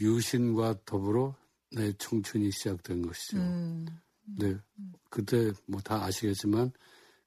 유신과 0.00 0.80
더불어 0.84 1.34
내 1.70 1.92
청춘이 1.94 2.50
시작된 2.50 3.06
것이죠. 3.06 3.36
음. 3.38 3.86
네, 4.38 4.56
그때 5.10 5.52
뭐 5.66 5.80
다 5.82 6.02
아시겠지만 6.04 6.72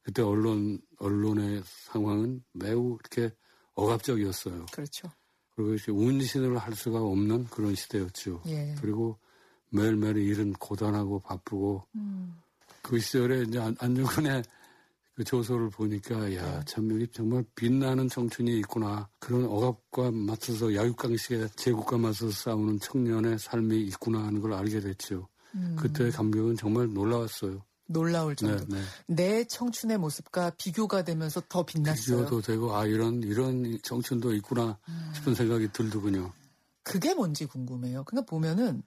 그때 0.02 0.22
언론 0.24 0.80
언론의 1.00 1.62
상황은 1.66 2.44
매우 2.54 2.98
이렇게 3.00 3.32
억압적이었어요. 3.74 4.66
그렇죠. 4.72 5.12
그리고 5.56 5.74
이렇게 5.74 5.92
운신을 5.92 6.58
할 6.58 6.74
수가 6.76 7.00
없는 7.02 7.46
그런 7.46 7.76
시대였죠. 7.76 8.42
예. 8.48 8.76
그리고 8.82 9.20
매일매일 9.70 10.18
일은 10.18 10.54
고단하고 10.54 11.20
바쁘고 11.20 11.86
음. 11.96 12.36
그 12.82 13.00
시절에 13.00 13.44
이제 13.44 13.60
안중근의 13.60 14.44
그 15.16 15.24
조서를 15.24 15.72
보니까 15.72 16.34
야참 16.36 16.92
여기 16.92 17.08
정말 17.08 17.44
빛나는 17.56 18.08
청춘이 18.08 18.60
있구나 18.60 19.10
그런 19.20 19.46
억압과 19.46 20.12
맞서서 20.12 20.76
야육강식의 20.76 21.50
제국과 21.56 21.98
맞서서 21.98 22.32
싸우는 22.32 22.80
청년의 22.80 23.40
삶이 23.40 23.82
있구나 23.82 24.26
하는 24.26 24.40
걸 24.40 24.54
알게 24.54 24.80
됐죠. 24.80 25.28
음. 25.56 25.76
그때의 25.78 26.12
감격은 26.12 26.56
정말 26.56 26.94
놀라웠어요. 26.94 27.64
놀라울 27.88 28.36
정도. 28.36 28.64
네, 28.66 28.76
네. 28.76 28.82
내 29.08 29.44
청춘의 29.46 29.98
모습과 29.98 30.52
비교가 30.52 31.04
되면서 31.04 31.42
더 31.50 31.66
빛났어요. 31.66 32.26
비교도 32.26 32.42
되고 32.42 32.76
아 32.76 32.86
이런 32.86 33.24
이런 33.24 33.78
청춘도 33.82 34.34
있구나 34.36 34.78
싶은 35.16 35.32
음. 35.32 35.36
생각이 35.36 35.72
들더군요. 35.72 36.32
그게 36.84 37.14
뭔지 37.14 37.46
궁금해요. 37.46 38.04
그러니까 38.04 38.30
보면은 38.30 38.84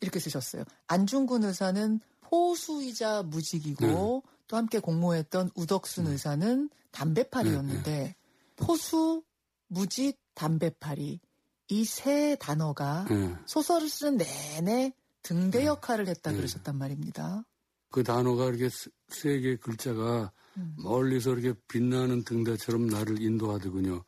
이렇게 0.00 0.18
쓰셨어요. 0.20 0.64
안중근 0.88 1.44
의사는 1.44 2.00
포수이자 2.20 3.22
무직이고 3.22 3.86
네. 3.86 4.32
또 4.48 4.56
함께 4.56 4.78
공모했던 4.78 5.50
우덕순 5.54 6.04
네. 6.04 6.12
의사는 6.12 6.70
담배팔이였는데 6.90 7.90
네, 7.90 8.04
네. 8.04 8.16
포수, 8.56 9.22
무직, 9.68 10.18
담배팔이 10.34 11.20
이 11.68 11.84
세 11.84 12.36
단어가 12.36 13.06
네. 13.10 13.34
소설을 13.46 13.88
쓰는 13.88 14.18
내내 14.18 14.92
등대 15.22 15.60
네. 15.60 15.66
역할을 15.66 16.06
했다 16.08 16.32
그러셨단 16.32 16.76
말입니다. 16.78 17.44
그 17.90 18.04
단어가 18.04 18.46
이렇게 18.46 18.68
세 19.08 19.40
개의 19.40 19.56
글자가 19.56 20.32
음. 20.58 20.76
멀리서 20.78 21.32
이렇게 21.36 21.58
빛나는 21.68 22.24
등대처럼 22.24 22.86
나를 22.86 23.20
인도하더군요. 23.20 24.04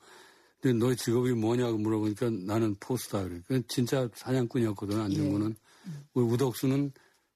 근데 0.61 0.79
너의 0.79 0.97
직업이 0.97 1.33
뭐냐고 1.33 1.79
물어보니까 1.79 2.31
나는 2.31 2.75
포스다. 2.81 3.23
그래. 3.25 3.41
그 3.47 3.67
진짜 3.67 4.09
사냥꾼이었거든, 4.15 5.01
안중근은. 5.01 5.51
예. 5.51 5.68
우리 6.15 6.25
우덕수는 6.25 6.93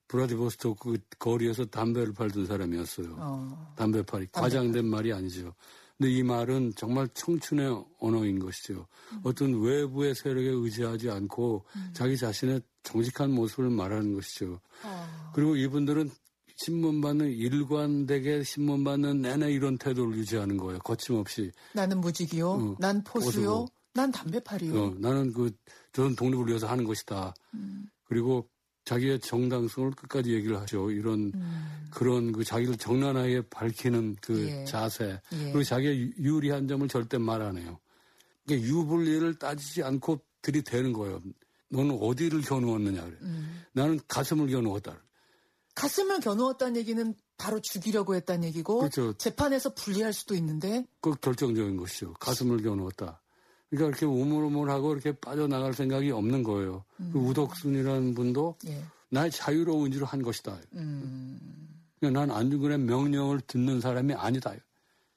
브라디보스토크 0.08 0.98
거리에서 1.18 1.64
담배를 1.64 2.12
팔던 2.12 2.46
사람이었어요. 2.46 3.16
어. 3.18 3.74
담배 3.76 4.02
팔이 4.02 4.28
과장된 4.32 4.86
말이 4.86 5.12
아니죠. 5.12 5.54
근데 5.96 6.10
이 6.12 6.22
말은 6.22 6.72
정말 6.76 7.08
청춘의 7.14 7.84
언어인 8.00 8.38
것이죠. 8.38 8.86
음. 9.12 9.20
어떤 9.22 9.62
외부의 9.62 10.14
세력에 10.14 10.48
의지하지 10.48 11.10
않고 11.10 11.64
음. 11.76 11.90
자기 11.94 12.16
자신의 12.16 12.60
정직한 12.82 13.30
모습을 13.30 13.70
말하는 13.70 14.12
것이죠. 14.14 14.60
어. 14.84 15.30
그리고 15.34 15.56
이분들은 15.56 16.10
신문 16.56 17.00
받는 17.00 17.30
일관되게 17.30 18.42
신문 18.42 18.84
받는 18.84 19.22
내내 19.22 19.50
이런 19.52 19.78
태도를 19.78 20.16
유지하는 20.18 20.56
거예요. 20.56 20.78
거침없이. 20.80 21.50
나는 21.72 22.00
무직이요. 22.00 22.50
어, 22.50 22.76
난 22.78 23.02
포수요. 23.02 23.50
포수고. 23.50 23.68
난 23.94 24.10
담배팔이요. 24.10 24.82
어, 24.82 24.94
나는 24.98 25.32
그 25.32 25.50
저는 25.92 26.16
독립을 26.16 26.48
위해서 26.48 26.66
하는 26.66 26.84
것이다. 26.84 27.34
음. 27.54 27.86
그리고 28.12 28.48
자기의 28.84 29.20
정당성을 29.20 29.92
끝까지 29.92 30.32
얘기를 30.32 30.60
하죠. 30.60 30.90
이런 30.90 31.32
음. 31.34 31.88
그런 31.90 32.32
그 32.32 32.44
자기를 32.44 32.76
정난하게 32.76 33.42
밝히는 33.48 34.16
그 34.20 34.48
예. 34.48 34.64
자세 34.64 35.20
예. 35.32 35.38
그리고 35.44 35.62
자기의 35.62 36.14
유리한 36.18 36.66
점을 36.68 36.86
절대 36.88 37.16
말 37.16 37.40
안 37.42 37.56
해요. 37.56 37.78
그러니까 38.44 38.68
유불리를 38.68 39.38
따지지 39.38 39.82
않고 39.82 40.20
들이대는 40.42 40.92
거예요. 40.92 41.20
너는 41.70 41.96
어디를 42.02 42.42
겨누었느냐 42.42 43.04
그래. 43.04 43.16
음. 43.22 43.62
나는 43.72 44.00
가슴을 44.08 44.48
겨누었다. 44.48 45.00
가슴을 45.74 46.20
겨누었다는 46.20 46.76
얘기는 46.76 47.14
바로 47.38 47.60
죽이려고 47.60 48.14
했다는 48.14 48.44
얘기고 48.48 48.78
그렇죠. 48.80 49.12
재판에서 49.14 49.74
불리할 49.74 50.12
수도 50.12 50.34
있는데 50.34 50.84
그 51.00 51.14
결정적인 51.14 51.76
것이죠. 51.78 52.12
가슴을 52.14 52.62
겨누었다. 52.62 53.21
그러니까 53.72 53.88
이렇게 53.88 54.06
우물우물하고 54.06 54.92
이렇게 54.92 55.12
빠져나갈 55.12 55.72
생각이 55.72 56.10
없는 56.10 56.42
거예요. 56.42 56.84
그 56.96 57.02
음. 57.02 57.10
그 57.12 57.18
우덕순이라는 57.18 58.14
분도 58.14 58.56
예. 58.66 58.82
나의 59.08 59.30
자유로운 59.30 59.86
의지로 59.86 60.04
한 60.06 60.22
것이다. 60.22 60.58
음. 60.74 61.38
그러니까 61.98 62.20
난 62.20 62.36
안중근의 62.36 62.78
명령을 62.80 63.40
듣는 63.46 63.80
사람이 63.80 64.14
아니다. 64.14 64.54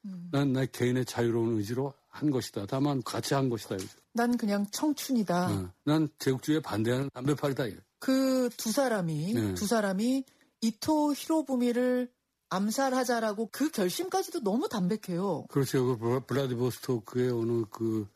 음. 0.05 0.29
난 0.31 0.53
나의 0.53 0.69
개인의 0.71 1.05
자유로운 1.05 1.57
의지로 1.57 1.93
한 2.07 2.31
것이다. 2.31 2.65
다만 2.65 3.03
같이 3.03 3.33
한 3.33 3.49
것이다. 3.49 3.75
난 4.13 4.37
그냥 4.37 4.65
청춘이다. 4.71 5.51
어. 5.51 5.69
난 5.83 6.07
제국주의에 6.19 6.61
반대하는 6.61 7.09
담배팔이다. 7.13 7.65
그 7.99 8.35
두 8.57 8.71
사람이 8.71 9.33
네. 9.33 9.53
두 9.53 9.65
사람이 9.65 10.23
이토 10.61 11.13
히로부미를 11.13 12.09
암살하자라고 12.49 13.49
그 13.51 13.69
결심까지도 13.69 14.41
너무 14.41 14.69
담백해요. 14.69 15.45
그렇죠. 15.49 15.97
그 15.97 16.21
블라디보스토크의 16.25 17.31
어느 17.31 17.65
그 17.69 18.07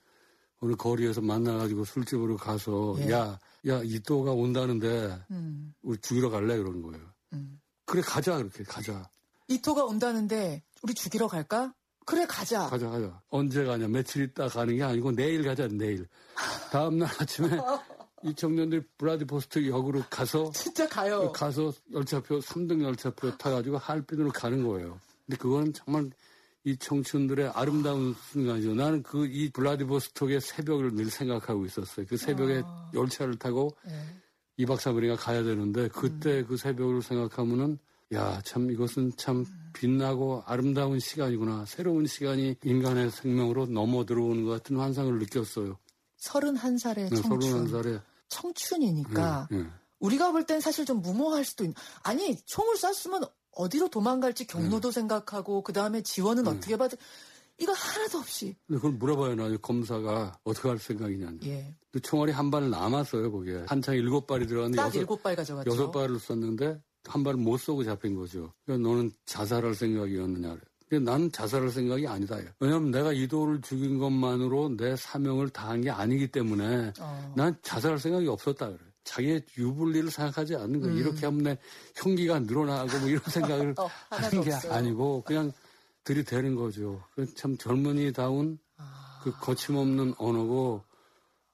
어느 0.61 0.75
거리에서 0.75 1.21
만나가지고 1.21 1.85
술집으로 1.85 2.37
가서 2.37 2.95
예. 2.99 3.11
야, 3.11 3.39
야, 3.67 3.81
이또가 3.83 4.31
온다는데 4.31 5.17
음. 5.31 5.73
우리 5.81 5.97
죽이러 5.99 6.29
갈래? 6.29 6.57
그러는 6.57 6.81
거예요. 6.81 7.05
음. 7.33 7.59
그래, 7.85 8.01
가자. 8.01 8.37
그렇게 8.37 8.63
가자. 8.63 9.09
이토가 9.47 9.85
온다는데 9.85 10.63
우리 10.83 10.93
죽이러 10.93 11.27
갈까? 11.27 11.73
그래 12.05 12.25
가자. 12.27 12.67
가자 12.67 12.89
가자. 12.89 13.21
언제 13.29 13.63
가냐 13.63 13.87
며칠 13.87 14.23
있다 14.23 14.47
가는 14.47 14.75
게 14.75 14.83
아니고 14.83 15.11
내일 15.11 15.43
가자 15.43 15.67
내일. 15.67 16.07
다음 16.71 16.97
날 16.97 17.09
아침에 17.21 17.49
이 18.23 18.33
청년들이 18.33 18.81
브라디포스트 18.97 19.67
역으로 19.67 20.03
가서 20.09 20.51
진짜 20.53 20.87
가요. 20.87 21.31
가서 21.31 21.71
열차표 21.93 22.39
3등 22.39 22.81
열차표 22.83 23.37
타가지고 23.37 23.77
할빈으로 23.77 24.31
가는 24.31 24.67
거예요. 24.67 24.99
근데 25.25 25.37
그건 25.37 25.71
정말 25.73 26.09
이 26.65 26.75
청춘들의 26.77 27.49
아름다운 27.55 28.13
순간이죠. 28.31 28.75
나는 28.75 29.01
그 29.03 29.25
이 29.25 29.49
블라디보스톡의 29.51 30.41
새벽을 30.41 30.93
늘 30.95 31.09
생각하고 31.09 31.65
있었어요. 31.65 32.05
그 32.09 32.17
새벽에 32.17 32.61
아. 32.65 32.91
열차를 32.93 33.37
타고 33.37 33.75
네. 33.85 33.93
2박 34.59 34.77
3일이가 34.77 35.15
가야 35.17 35.41
되는데 35.43 35.87
그때 35.87 36.39
음. 36.39 36.45
그 36.47 36.57
새벽을 36.57 37.01
생각하면은 37.01 37.79
야, 38.13 38.41
참 38.43 38.71
이것은 38.71 39.13
참 39.17 39.45
빛나고 39.73 40.43
아름다운 40.45 40.99
시간이구나. 40.99 41.65
새로운 41.65 42.07
시간이 42.07 42.55
인간의 42.63 43.11
생명으로 43.11 43.67
넘어 43.67 44.03
들어오는 44.05 44.43
것 44.45 44.51
같은 44.51 44.77
환상을 44.77 45.17
느꼈어요. 45.19 45.77
31살의 46.21 47.21
청춘. 47.21 47.39
네, 47.39 47.71
31살에. 47.71 48.01
청춘이니까 48.29 49.47
네, 49.51 49.57
네. 49.63 49.69
우리가 49.99 50.31
볼 50.31 50.43
땐 50.45 50.59
사실 50.59 50.85
좀 50.85 51.01
무모할 51.01 51.45
수도 51.45 51.63
있는. 51.63 51.75
아니, 52.03 52.35
총을 52.45 52.75
쐈으면 52.77 53.23
어디로 53.59 53.89
도망갈지 53.89 54.47
경로도 54.47 54.89
네. 54.89 54.93
생각하고 54.93 55.61
그 55.63 55.73
다음에 55.73 56.01
지원은 56.01 56.43
네. 56.45 56.49
어떻게 56.49 56.77
받을 56.77 56.97
이거 57.57 57.73
하나도 57.73 58.19
없이. 58.19 58.55
근데 58.67 58.77
그걸 58.79 58.91
물어봐요, 58.93 59.35
나 59.35 59.57
검사가 59.57 60.39
어떻게 60.45 60.69
할 60.69 60.77
생각이냐. 60.79 61.33
예. 61.43 61.75
근데 61.91 62.01
총알이 62.07 62.31
한 62.31 62.49
발 62.51 62.69
남았어요, 62.69 63.29
거기에. 63.31 63.65
한창 63.67 63.95
일곱 63.95 64.27
발이 64.27 64.47
들어갔는데. 64.47 64.77
딱 64.81 64.95
일곱 64.95 65.21
발 65.21 65.35
가져갔죠. 65.35 65.69
여섯 65.69 65.91
발을 65.91 66.19
썼는데 66.19 66.81
한 67.03 67.23
발을 67.23 67.37
못 67.37 67.57
쏘고 67.57 67.83
잡힌 67.83 68.15
거죠. 68.15 68.53
그러니까 68.65 68.87
너는 68.89 69.11
자살할 69.25 69.75
생각이었느냐. 69.75 70.57
근데 70.87 71.11
나는 71.11 71.29
자살할 71.31 71.69
생각이 71.69 72.07
아니다. 72.07 72.37
왜냐하면 72.61 72.91
내가 72.91 73.11
이도를 73.11 73.61
죽인 73.61 73.99
것만으로 73.99 74.75
내 74.77 74.95
사명을 74.95 75.49
다한 75.49 75.81
게 75.81 75.89
아니기 75.89 76.31
때문에 76.31 76.93
어. 76.99 77.33
난 77.35 77.55
자살할 77.61 77.99
생각이 77.99 78.25
없었다 78.27 78.67
그래. 78.69 78.79
자기의 79.09 79.41
유불리를 79.57 80.11
생각하지 80.11 80.55
않는 80.55 80.81
거예요. 80.81 80.93
음. 80.93 80.99
이렇게 80.99 81.25
하면 81.25 81.43
내 81.43 81.57
형기가 81.95 82.39
늘어나고 82.41 82.99
뭐 82.99 83.09
이런 83.09 83.21
생각을 83.23 83.73
어, 83.79 83.89
하는 84.11 84.43
게 84.43 84.53
없어요. 84.53 84.71
아니고 84.71 85.23
그냥 85.25 85.51
들이대는 86.03 86.55
거죠. 86.55 87.03
참 87.35 87.57
젊은이다운 87.57 88.59
아. 88.77 89.19
그 89.23 89.31
거침없는 89.31 90.13
언어고 90.19 90.83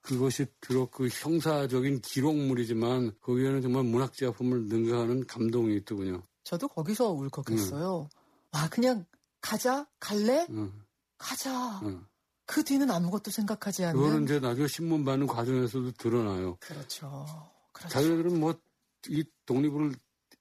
그것이 0.02 0.46
비록 0.60 0.90
그 0.90 1.08
형사적인 1.08 2.02
기록물이지만 2.02 3.12
거기에는 3.22 3.62
정말 3.62 3.84
문학 3.84 4.12
작품을 4.12 4.66
능가하는 4.66 5.26
감동이 5.26 5.76
있더군요. 5.76 6.22
저도 6.44 6.68
거기서 6.68 7.10
울컥했어요. 7.10 8.08
응. 8.12 8.18
와 8.52 8.68
그냥 8.68 9.06
가자 9.40 9.86
갈래 9.98 10.46
응. 10.50 10.72
가자. 11.16 11.80
응. 11.84 12.04
그 12.46 12.62
뒤는 12.64 12.90
아무것도 12.90 13.30
생각하지 13.30 13.84
않는. 13.86 14.00
그거는 14.00 14.24
이제 14.24 14.38
나중에 14.38 14.68
신문 14.68 15.04
받는 15.04 15.26
과정에서도 15.26 15.92
드러나요. 15.92 16.56
그렇죠. 16.60 17.26
그렇죠. 17.72 17.92
자기들은 17.92 18.40
뭐 18.40 18.54
이 19.08 19.24
독립을 19.46 19.94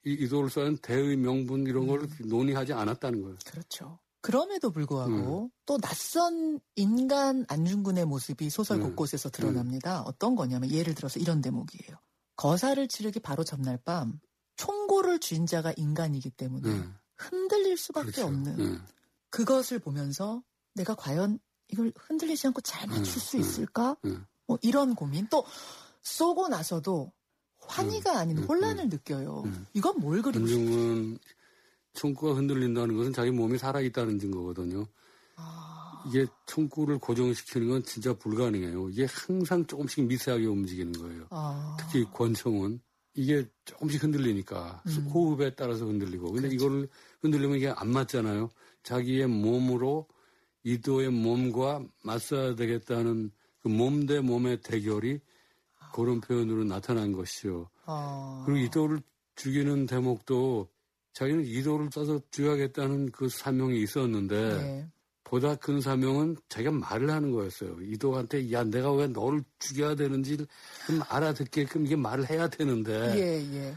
이 0.05 0.13
이도를 0.13 0.49
쌓은 0.49 0.77
대의 0.77 1.17
명분 1.17 1.65
이런 1.65 1.87
걸 1.87 2.07
논의하지 2.19 2.73
않았다는 2.73 3.21
거예요. 3.21 3.37
그렇죠. 3.45 3.99
그럼에도 4.21 4.71
불구하고 4.71 5.43
음. 5.45 5.49
또 5.65 5.77
낯선 5.77 6.59
인간 6.75 7.45
안중근의 7.47 8.05
모습이 8.05 8.49
소설 8.49 8.77
음. 8.77 8.83
곳곳에서 8.83 9.29
드러납니다. 9.29 10.01
음. 10.01 10.03
어떤 10.07 10.35
거냐면 10.35 10.71
예를 10.71 10.95
들어서 10.95 11.19
이런 11.19 11.41
대목이에요. 11.41 11.97
거사를 12.35 12.87
치르기 12.87 13.19
바로 13.19 13.43
전날 13.43 13.77
밤 13.77 14.19
총고를 14.57 15.19
쥔 15.19 15.45
자가 15.45 15.73
인간이기 15.75 16.31
때문에 16.31 16.69
음. 16.69 16.95
흔들릴 17.17 17.77
수밖에 17.77 18.11
그렇죠. 18.11 18.27
없는 18.27 18.59
음. 18.59 18.85
그것을 19.29 19.79
보면서 19.79 20.43
내가 20.73 20.95
과연 20.95 21.39
이걸 21.75 21.91
흔들리지 21.97 22.47
않고 22.47 22.61
잘 22.61 22.87
맞출 22.87 23.17
음. 23.17 23.19
수 23.19 23.37
있을까? 23.37 23.97
뭐 24.47 24.57
이런 24.61 24.95
고민 24.95 25.27
또 25.29 25.45
쏘고 26.01 26.47
나서도 26.47 27.11
환희가 27.67 28.19
아닌 28.19 28.37
혼란을 28.37 28.87
느껴요. 28.89 29.43
이건 29.73 29.99
뭘 29.99 30.21
그리고 30.21 30.47
싶은 30.47 31.17
총구가 31.93 32.35
흔들린다는 32.35 32.95
것은 32.95 33.13
자기 33.13 33.31
몸이 33.31 33.57
살아있다는 33.57 34.19
증거거든요. 34.19 34.85
아... 35.35 36.03
이게 36.07 36.25
총구를 36.45 36.99
고정시키는 36.99 37.69
건 37.69 37.83
진짜 37.83 38.13
불가능해요. 38.13 38.89
이게 38.89 39.07
항상 39.09 39.65
조금씩 39.65 40.05
미세하게 40.05 40.45
움직이는 40.45 40.93
거예요. 40.93 41.27
아... 41.31 41.75
특히 41.79 42.05
권총은 42.13 42.79
이게 43.15 43.47
조금씩 43.63 44.03
흔들리니까 44.03 44.83
음. 44.85 45.09
호흡에 45.11 45.55
따라서 45.55 45.85
흔들리고. 45.85 46.33
근데 46.33 46.49
그렇죠. 46.49 46.55
이거를 46.55 46.89
흔들리면 47.21 47.57
이게 47.57 47.69
안 47.69 47.89
맞잖아요. 47.89 48.49
자기의 48.83 49.27
몸으로 49.27 50.07
이도의 50.65 51.09
몸과 51.11 51.81
맞서야 52.03 52.55
되겠다는 52.55 53.31
그 53.61 53.69
몸 53.69 54.05
대 54.05 54.19
몸의 54.19 54.61
대결이 54.61 55.19
그런 55.93 56.21
표현으로 56.21 56.63
나타난 56.65 57.13
것이요. 57.13 57.69
아... 57.85 58.43
그리고 58.45 58.59
이도를 58.65 58.99
죽이는 59.35 59.85
대목도 59.87 60.67
자기는 61.13 61.45
이도를 61.45 61.89
써서 61.91 62.19
죽여야겠다는 62.29 63.11
그 63.11 63.29
사명이 63.29 63.81
있었는데 63.81 64.57
네. 64.57 64.87
보다 65.23 65.55
큰 65.55 65.81
사명은 65.81 66.35
자기가 66.49 66.71
말을 66.71 67.09
하는 67.09 67.31
거였어요. 67.31 67.77
이도한테 67.81 68.51
야 68.51 68.63
내가 68.63 68.91
왜 68.93 69.07
너를 69.07 69.43
죽여야 69.59 69.95
되는지 69.95 70.37
좀 70.37 71.01
알아듣게끔 71.09 71.85
이게 71.87 71.95
말을 71.95 72.29
해야 72.29 72.47
되는데 72.47 72.93
예, 73.17 73.55
예. 73.55 73.75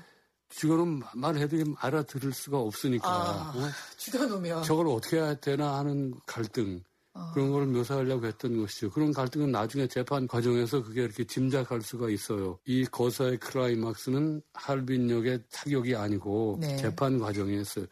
죽여놓으면 0.51 1.03
말해도 1.15 1.57
알아들을 1.79 2.33
수가 2.33 2.59
없으니까 2.59 3.09
아, 3.09 3.53
어? 3.55 3.71
죽여놓으면 3.97 4.63
저걸 4.63 4.89
어떻게 4.89 5.17
해야 5.17 5.35
되나 5.35 5.79
하는 5.79 6.15
갈등 6.27 6.83
아. 7.15 7.31
그런 7.35 7.51
걸 7.51 7.67
묘사하려고 7.67 8.27
했던 8.27 8.59
것이죠. 8.59 8.91
그런 8.91 9.13
갈등은 9.13 9.51
나중에 9.51 9.87
재판 9.87 10.27
과정에서 10.27 10.83
그게 10.83 11.03
이렇게 11.03 11.25
짐작할 11.25 11.83
수가 11.83 12.11
있어요. 12.11 12.59
이 12.65 12.85
거사의 12.85 13.39
클라이막스는 13.39 14.43
할빈역의 14.55 15.45
타격이 15.53 15.97
아니고 15.97 16.59
네. 16.61 16.77
재판 16.77 17.19
과정에서 17.19 17.83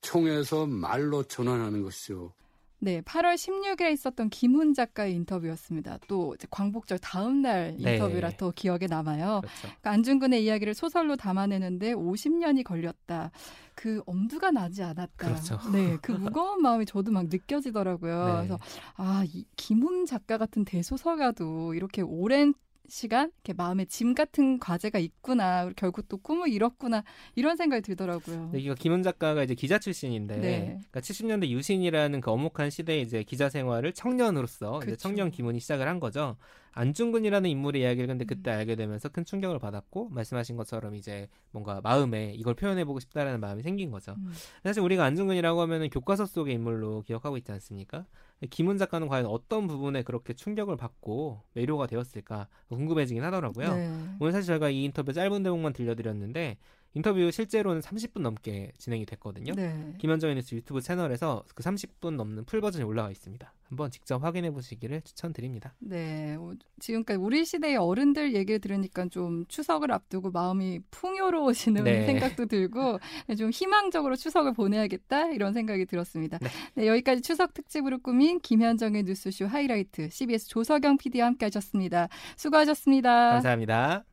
총에서 0.00 0.66
말로 0.66 1.22
전환하는 1.24 1.82
것이죠. 1.82 2.32
네, 2.78 3.00
8월 3.00 3.34
16일에 3.34 3.92
있었던 3.92 4.28
김훈 4.28 4.74
작가의 4.74 5.14
인터뷰였습니다. 5.14 5.98
또 6.08 6.36
광복절 6.50 6.98
다음 6.98 7.42
날 7.42 7.74
네. 7.78 7.94
인터뷰라 7.94 8.30
네. 8.30 8.36
더 8.36 8.52
기억에 8.54 8.86
남아요. 8.86 9.40
그렇죠. 9.40 9.60
그러니까 9.62 9.90
안중근의 9.90 10.44
이야기를 10.44 10.74
소설로 10.74 11.16
담아내는데 11.16 11.94
50년이 11.94 12.64
걸렸다. 12.64 13.30
그 13.74 14.02
엄두가 14.06 14.50
나지 14.50 14.82
않았다. 14.82 15.10
그렇죠. 15.16 15.58
네, 15.72 15.96
그 16.02 16.12
무거운 16.12 16.60
마음이 16.60 16.84
저도 16.86 17.12
막 17.12 17.26
느껴지더라고요. 17.28 18.26
네. 18.26 18.32
그래서 18.32 18.58
아, 18.94 19.24
이 19.26 19.46
김훈 19.56 20.04
작가 20.04 20.36
같은 20.36 20.64
대소설가도 20.64 21.74
이렇게 21.74 22.02
오랜 22.02 22.52
시간 22.88 23.30
이렇게 23.36 23.52
마음에 23.52 23.84
짐 23.84 24.14
같은 24.14 24.58
과제가 24.58 24.98
있구나 24.98 25.70
결국 25.76 26.08
또 26.08 26.16
꿈을 26.16 26.48
이뤘구나 26.48 27.04
이런 27.34 27.56
생각이 27.56 27.82
들더라고요. 27.82 28.50
네, 28.52 28.60
이거 28.60 28.74
김은 28.74 29.02
작가가 29.02 29.42
이제 29.42 29.54
기자 29.54 29.78
출신인데 29.78 30.36
네. 30.36 30.64
그러니까 30.66 31.00
70년대 31.00 31.48
유신이라는 31.48 32.20
그 32.20 32.30
엄혹한 32.30 32.70
시대에 32.70 33.00
이제 33.00 33.22
기자 33.22 33.48
생활을 33.48 33.92
청년으로서 33.92 34.70
그렇죠. 34.78 34.86
이제 34.86 34.96
청년 34.96 35.30
김은이 35.30 35.60
시작을 35.60 35.86
한 35.88 36.00
거죠. 36.00 36.36
안중근이라는 36.72 37.48
인물의 37.48 37.82
이야기를 37.82 38.06
근데 38.06 38.24
그때 38.26 38.50
음. 38.50 38.58
알게 38.58 38.76
되면서 38.76 39.08
큰 39.08 39.24
충격을 39.24 39.58
받았고 39.58 40.10
말씀하신 40.10 40.56
것처럼 40.56 40.94
이제 40.94 41.26
뭔가 41.50 41.80
마음에 41.82 42.32
이걸 42.34 42.54
표현해보고 42.54 43.00
싶다라는 43.00 43.40
마음이 43.40 43.62
생긴 43.62 43.90
거죠. 43.90 44.14
음. 44.18 44.32
사실 44.62 44.82
우리가 44.82 45.04
안중근이라고 45.04 45.60
하면은 45.62 45.88
교과서 45.88 46.26
속의 46.26 46.54
인물로 46.54 47.02
기억하고 47.02 47.38
있지 47.38 47.50
않습니까? 47.52 48.04
김훈 48.50 48.76
작가는 48.76 49.08
과연 49.08 49.26
어떤 49.26 49.66
부분에 49.66 50.02
그렇게 50.02 50.34
충격을 50.34 50.76
받고 50.76 51.42
매료가 51.54 51.86
되었을까 51.86 52.48
궁금해지긴 52.68 53.24
하더라고요. 53.24 53.74
네. 53.74 53.90
오늘 54.20 54.32
사실 54.32 54.48
저희가 54.48 54.68
이 54.68 54.84
인터뷰 54.84 55.12
짧은 55.12 55.42
대목만 55.42 55.72
들려드렸는데 55.72 56.58
인터뷰 56.94 57.30
실제로는 57.30 57.80
30분 57.80 58.20
넘게 58.20 58.72
진행이 58.78 59.04
됐거든요. 59.06 59.52
네. 59.54 59.94
김현정의 59.98 60.36
뉴스 60.36 60.54
유튜브 60.54 60.80
채널에서 60.80 61.44
그 61.54 61.62
30분 61.62 62.16
넘는 62.16 62.44
full 62.44 62.60
버전이 62.60 62.84
올라와 62.84 63.10
있습니다. 63.10 63.52
한번 63.68 63.90
직접 63.90 64.22
확인해 64.22 64.50
보시기를 64.50 65.02
추천드립니다. 65.02 65.74
네. 65.78 66.36
지금까지 66.80 67.18
우리 67.18 67.44
시대의 67.44 67.76
어른들 67.76 68.34
얘기를 68.34 68.60
들으니까 68.60 69.08
좀 69.10 69.44
추석을 69.48 69.92
앞두고 69.92 70.30
마음이 70.30 70.80
풍요로워지는 70.90 71.84
네. 71.84 72.06
생각도 72.06 72.46
들고 72.46 72.98
좀 73.38 73.50
희망적으로 73.50 74.16
추석을 74.16 74.54
보내야겠다 74.54 75.32
이런 75.32 75.52
생각이 75.52 75.84
들었습니다. 75.86 76.38
네. 76.38 76.48
네. 76.74 76.86
여기까지 76.86 77.22
추석 77.22 77.54
특집으로 77.54 77.98
꾸민 77.98 78.40
김현정의 78.40 79.02
뉴스쇼 79.02 79.46
하이라이트 79.46 80.08
CBS 80.10 80.48
조석영 80.48 80.96
PD와 80.98 81.26
함께 81.26 81.46
하셨습니다. 81.46 82.08
수고하셨습니다. 82.36 83.32
감사합니다. 83.32 84.04